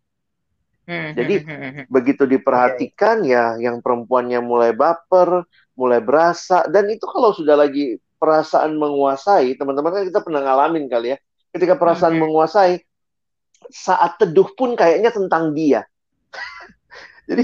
Hmm, 0.82 1.14
Jadi 1.14 1.46
hmm, 1.46 1.46
hmm, 1.46 1.84
begitu 1.86 2.26
diperhatikan 2.26 3.22
ya 3.22 3.54
yang 3.54 3.78
perempuannya 3.78 4.42
mulai 4.42 4.74
baper, 4.74 5.46
mulai 5.78 6.02
berasa 6.02 6.66
dan 6.66 6.90
itu 6.90 7.06
kalau 7.06 7.30
sudah 7.30 7.54
lagi 7.54 8.02
perasaan 8.18 8.74
menguasai, 8.74 9.54
teman-teman 9.54 9.94
kan 9.94 10.04
kita 10.10 10.20
pernah 10.26 10.42
ngalamin 10.42 10.90
kali 10.90 11.14
ya. 11.14 11.18
Ketika 11.54 11.78
perasaan 11.78 12.18
menguasai 12.18 12.82
saat 13.70 14.18
teduh 14.18 14.50
pun 14.58 14.74
kayaknya 14.74 15.14
tentang 15.14 15.54
dia. 15.54 15.86
Jadi 17.32 17.42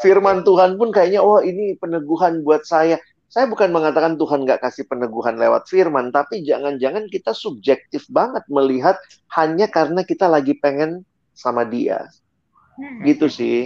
firman 0.00 0.40
Tuhan 0.42 0.80
pun 0.80 0.88
kayaknya 0.88 1.20
oh 1.20 1.44
ini 1.44 1.76
peneguhan 1.76 2.40
buat 2.42 2.64
saya. 2.64 2.96
Saya 3.28 3.44
bukan 3.44 3.68
mengatakan 3.68 4.16
Tuhan 4.16 4.48
nggak 4.48 4.64
kasih 4.64 4.88
peneguhan 4.88 5.36
lewat 5.36 5.68
firman, 5.68 6.08
tapi 6.08 6.40
jangan-jangan 6.48 7.12
kita 7.12 7.36
subjektif 7.36 8.08
banget 8.08 8.40
melihat 8.48 8.96
hanya 9.36 9.68
karena 9.68 10.00
kita 10.00 10.24
lagi 10.24 10.56
pengen 10.56 11.04
sama 11.36 11.68
dia. 11.68 12.08
Hmm. 12.80 13.04
Gitu 13.04 13.28
sih. 13.28 13.58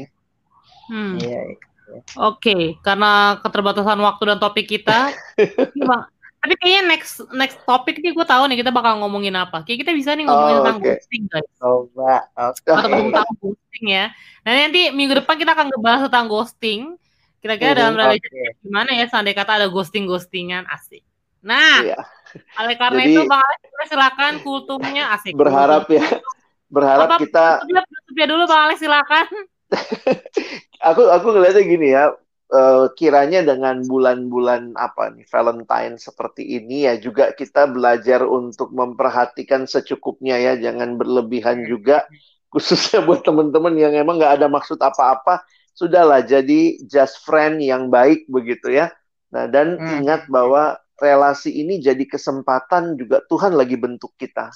Hmm. 0.91 1.15
Yeah, 1.23 1.55
yeah. 1.55 1.71
Oke, 1.93 2.41
okay. 2.41 2.63
karena 2.81 3.39
keterbatasan 3.45 4.01
waktu 4.01 4.23
dan 4.33 4.39
topik 4.41 4.65
kita, 4.65 5.13
tapi 6.43 6.59
kayaknya 6.59 6.83
next 6.91 7.23
next 7.31 7.57
topik 7.63 8.03
nih 8.03 8.11
gue 8.11 8.27
tahu 8.27 8.51
nih 8.51 8.59
kita 8.67 8.75
bakal 8.75 8.99
ngomongin 8.99 9.39
apa. 9.39 9.63
Kayak 9.63 9.87
kita 9.87 9.93
bisa 9.95 10.11
nih 10.19 10.27
ngomongin 10.27 10.55
oh, 10.59 10.59
tentang 10.67 10.79
okay. 10.83 10.99
ghosting 10.99 11.23
guys. 11.31 11.51
Coba. 11.55 12.15
Okay. 12.35 12.75
Atau 12.75 12.99
tentang 12.99 13.29
ghosting 13.39 13.85
ya. 13.87 14.05
Nah 14.43 14.51
nanti 14.59 14.83
minggu 14.91 15.15
depan 15.23 15.39
kita 15.39 15.55
akan 15.55 15.67
ngebahas 15.71 16.01
tentang 16.11 16.27
ghosting. 16.27 16.81
Kira-kira 17.39 17.79
dalam 17.79 17.95
relationship 17.95 18.59
okay. 18.59 18.63
gimana 18.67 18.91
ya 18.91 19.07
seandainya 19.07 19.39
kata 19.39 19.53
ada 19.63 19.67
ghosting 19.71 20.11
ghostingan 20.11 20.67
asik. 20.67 21.07
Nah, 21.43 21.83
iya. 21.83 21.99
oleh 22.55 22.79
karena 22.79 23.03
Jadi, 23.03 23.15
itu 23.19 23.21
Bang 23.27 23.43
Alex 23.43 23.61
silakan 23.91 24.33
kultumnya 24.47 25.05
asik. 25.19 25.35
Berharap 25.35 25.91
ya 25.91 26.07
berharap 26.73 27.09
Apa, 27.11 27.17
kita 27.21 27.47
ya 28.15 28.27
dulu 28.31 28.47
Bang 28.47 28.71
Alex 28.71 28.79
silakan. 28.79 29.27
aku 30.89 31.03
aku 31.11 31.27
ngeliatnya 31.35 31.63
gini 31.67 31.87
ya, 31.91 32.15
uh, 32.53 32.87
kiranya 32.95 33.41
dengan 33.43 33.83
bulan-bulan 33.83 34.77
apa 34.77 35.11
nih 35.17 35.27
Valentine 35.27 35.97
seperti 35.97 36.61
ini 36.61 36.87
ya 36.87 37.01
juga 37.01 37.33
kita 37.33 37.67
belajar 37.67 38.23
untuk 38.23 38.71
memperhatikan 38.71 39.65
secukupnya 39.65 40.39
ya, 40.39 40.53
jangan 40.61 41.01
berlebihan 41.01 41.65
juga 41.65 42.05
khususnya 42.53 43.01
buat 43.03 43.25
teman-teman 43.25 43.73
yang 43.81 43.97
emang 43.97 44.21
nggak 44.21 44.39
ada 44.39 44.47
maksud 44.53 44.77
apa-apa, 44.77 45.41
sudahlah 45.73 46.21
jadi 46.21 46.77
just 46.85 47.25
friend 47.25 47.65
yang 47.65 47.89
baik 47.89 48.29
begitu 48.29 48.69
ya. 48.69 48.93
Nah, 49.33 49.49
dan 49.49 49.81
hmm. 49.81 50.05
ingat 50.05 50.29
bahwa 50.29 50.77
relasi 51.01 51.49
ini 51.49 51.81
jadi 51.81 52.05
kesempatan 52.05 53.01
juga 53.01 53.25
Tuhan 53.25 53.57
lagi 53.57 53.81
bentuk 53.81 54.13
kita 54.21 54.53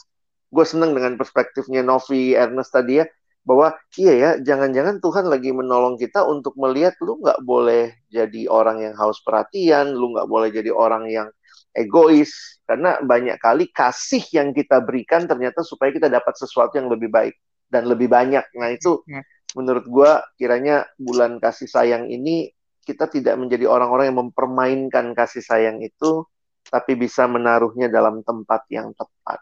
gue 0.50 0.64
seneng 0.66 0.94
dengan 0.94 1.18
perspektifnya 1.18 1.82
Novi 1.82 2.32
Ernest 2.32 2.70
tadi 2.70 3.02
ya 3.02 3.06
bahwa 3.46 3.78
iya 3.94 4.14
ya 4.18 4.30
jangan-jangan 4.42 4.98
Tuhan 4.98 5.30
lagi 5.30 5.54
menolong 5.54 5.94
kita 5.94 6.26
untuk 6.26 6.58
melihat 6.58 6.98
lu 6.98 7.22
nggak 7.22 7.46
boleh 7.46 7.94
jadi 8.10 8.50
orang 8.50 8.82
yang 8.82 8.94
haus 8.98 9.22
perhatian 9.22 9.94
lu 9.94 10.10
nggak 10.18 10.26
boleh 10.26 10.50
jadi 10.50 10.74
orang 10.74 11.06
yang 11.06 11.30
egois. 11.76 12.58
Karena 12.66 12.98
banyak 12.98 13.38
kali 13.38 13.70
kasih 13.70 14.24
yang 14.34 14.50
kita 14.50 14.82
berikan 14.82 15.28
ternyata 15.30 15.62
supaya 15.62 15.94
kita 15.94 16.10
dapat 16.10 16.34
sesuatu 16.34 16.74
yang 16.74 16.90
lebih 16.90 17.12
baik 17.12 17.38
dan 17.70 17.86
lebih 17.86 18.10
banyak. 18.10 18.42
Nah 18.58 18.74
itu 18.74 19.06
ya. 19.06 19.22
menurut 19.54 19.86
gue 19.86 20.10
kiranya 20.40 20.88
bulan 20.98 21.38
kasih 21.38 21.70
sayang 21.70 22.10
ini 22.10 22.50
kita 22.82 23.06
tidak 23.06 23.38
menjadi 23.38 23.70
orang-orang 23.70 24.10
yang 24.10 24.18
mempermainkan 24.26 25.14
kasih 25.14 25.44
sayang 25.44 25.78
itu 25.84 26.26
tapi 26.66 26.98
bisa 26.98 27.30
menaruhnya 27.30 27.86
dalam 27.86 28.26
tempat 28.26 28.66
yang 28.74 28.90
tepat. 28.98 29.38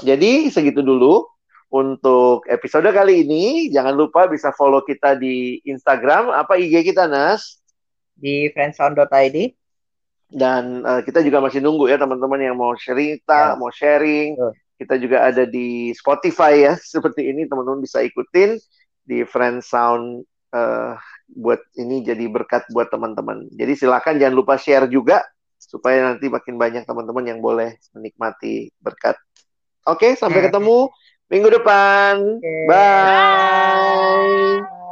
Jadi 0.00 0.48
segitu 0.48 0.80
dulu 0.80 1.33
untuk 1.74 2.46
episode 2.46 2.86
kali 2.94 3.26
ini. 3.26 3.66
Jangan 3.74 3.98
lupa 3.98 4.30
bisa 4.30 4.54
follow 4.54 4.86
kita 4.86 5.18
di 5.18 5.58
Instagram. 5.66 6.30
Apa 6.30 6.54
IG 6.54 6.94
kita, 6.94 7.10
Nas? 7.10 7.58
Di 8.14 8.46
friendsound.id. 8.54 9.58
Dan 10.30 10.86
uh, 10.86 11.02
kita 11.02 11.18
juga 11.26 11.42
masih 11.42 11.58
nunggu 11.58 11.90
ya 11.90 11.98
teman-teman 11.98 12.38
yang 12.38 12.54
mau 12.54 12.70
cerita, 12.78 13.54
ya. 13.54 13.58
mau 13.58 13.74
sharing. 13.74 14.38
Uh. 14.38 14.54
Kita 14.78 14.98
juga 14.98 15.26
ada 15.26 15.42
di 15.46 15.90
Spotify 15.94 16.62
ya, 16.70 16.74
seperti 16.94 17.26
ini 17.26 17.46
teman-teman 17.50 17.82
bisa 17.82 18.02
ikutin 18.06 18.58
di 19.06 19.22
Friendsound 19.26 20.22
uh, 20.54 20.94
buat 21.30 21.62
ini 21.78 22.06
jadi 22.06 22.26
berkat 22.30 22.70
buat 22.70 22.90
teman-teman. 22.90 23.50
Jadi 23.54 23.78
silakan 23.78 24.18
jangan 24.18 24.34
lupa 24.34 24.54
share 24.58 24.86
juga 24.86 25.22
supaya 25.58 26.14
nanti 26.14 26.30
makin 26.30 26.58
banyak 26.58 26.82
teman-teman 26.86 27.24
yang 27.26 27.38
boleh 27.38 27.78
menikmati 27.94 28.74
berkat 28.82 29.16
Oke, 29.84 30.16
sampai 30.16 30.48
ketemu 30.48 30.88
minggu 31.34 31.50
depan. 31.50 32.38
Okay. 32.38 32.70
Bye. 32.70 34.62
Bye. 34.62 34.83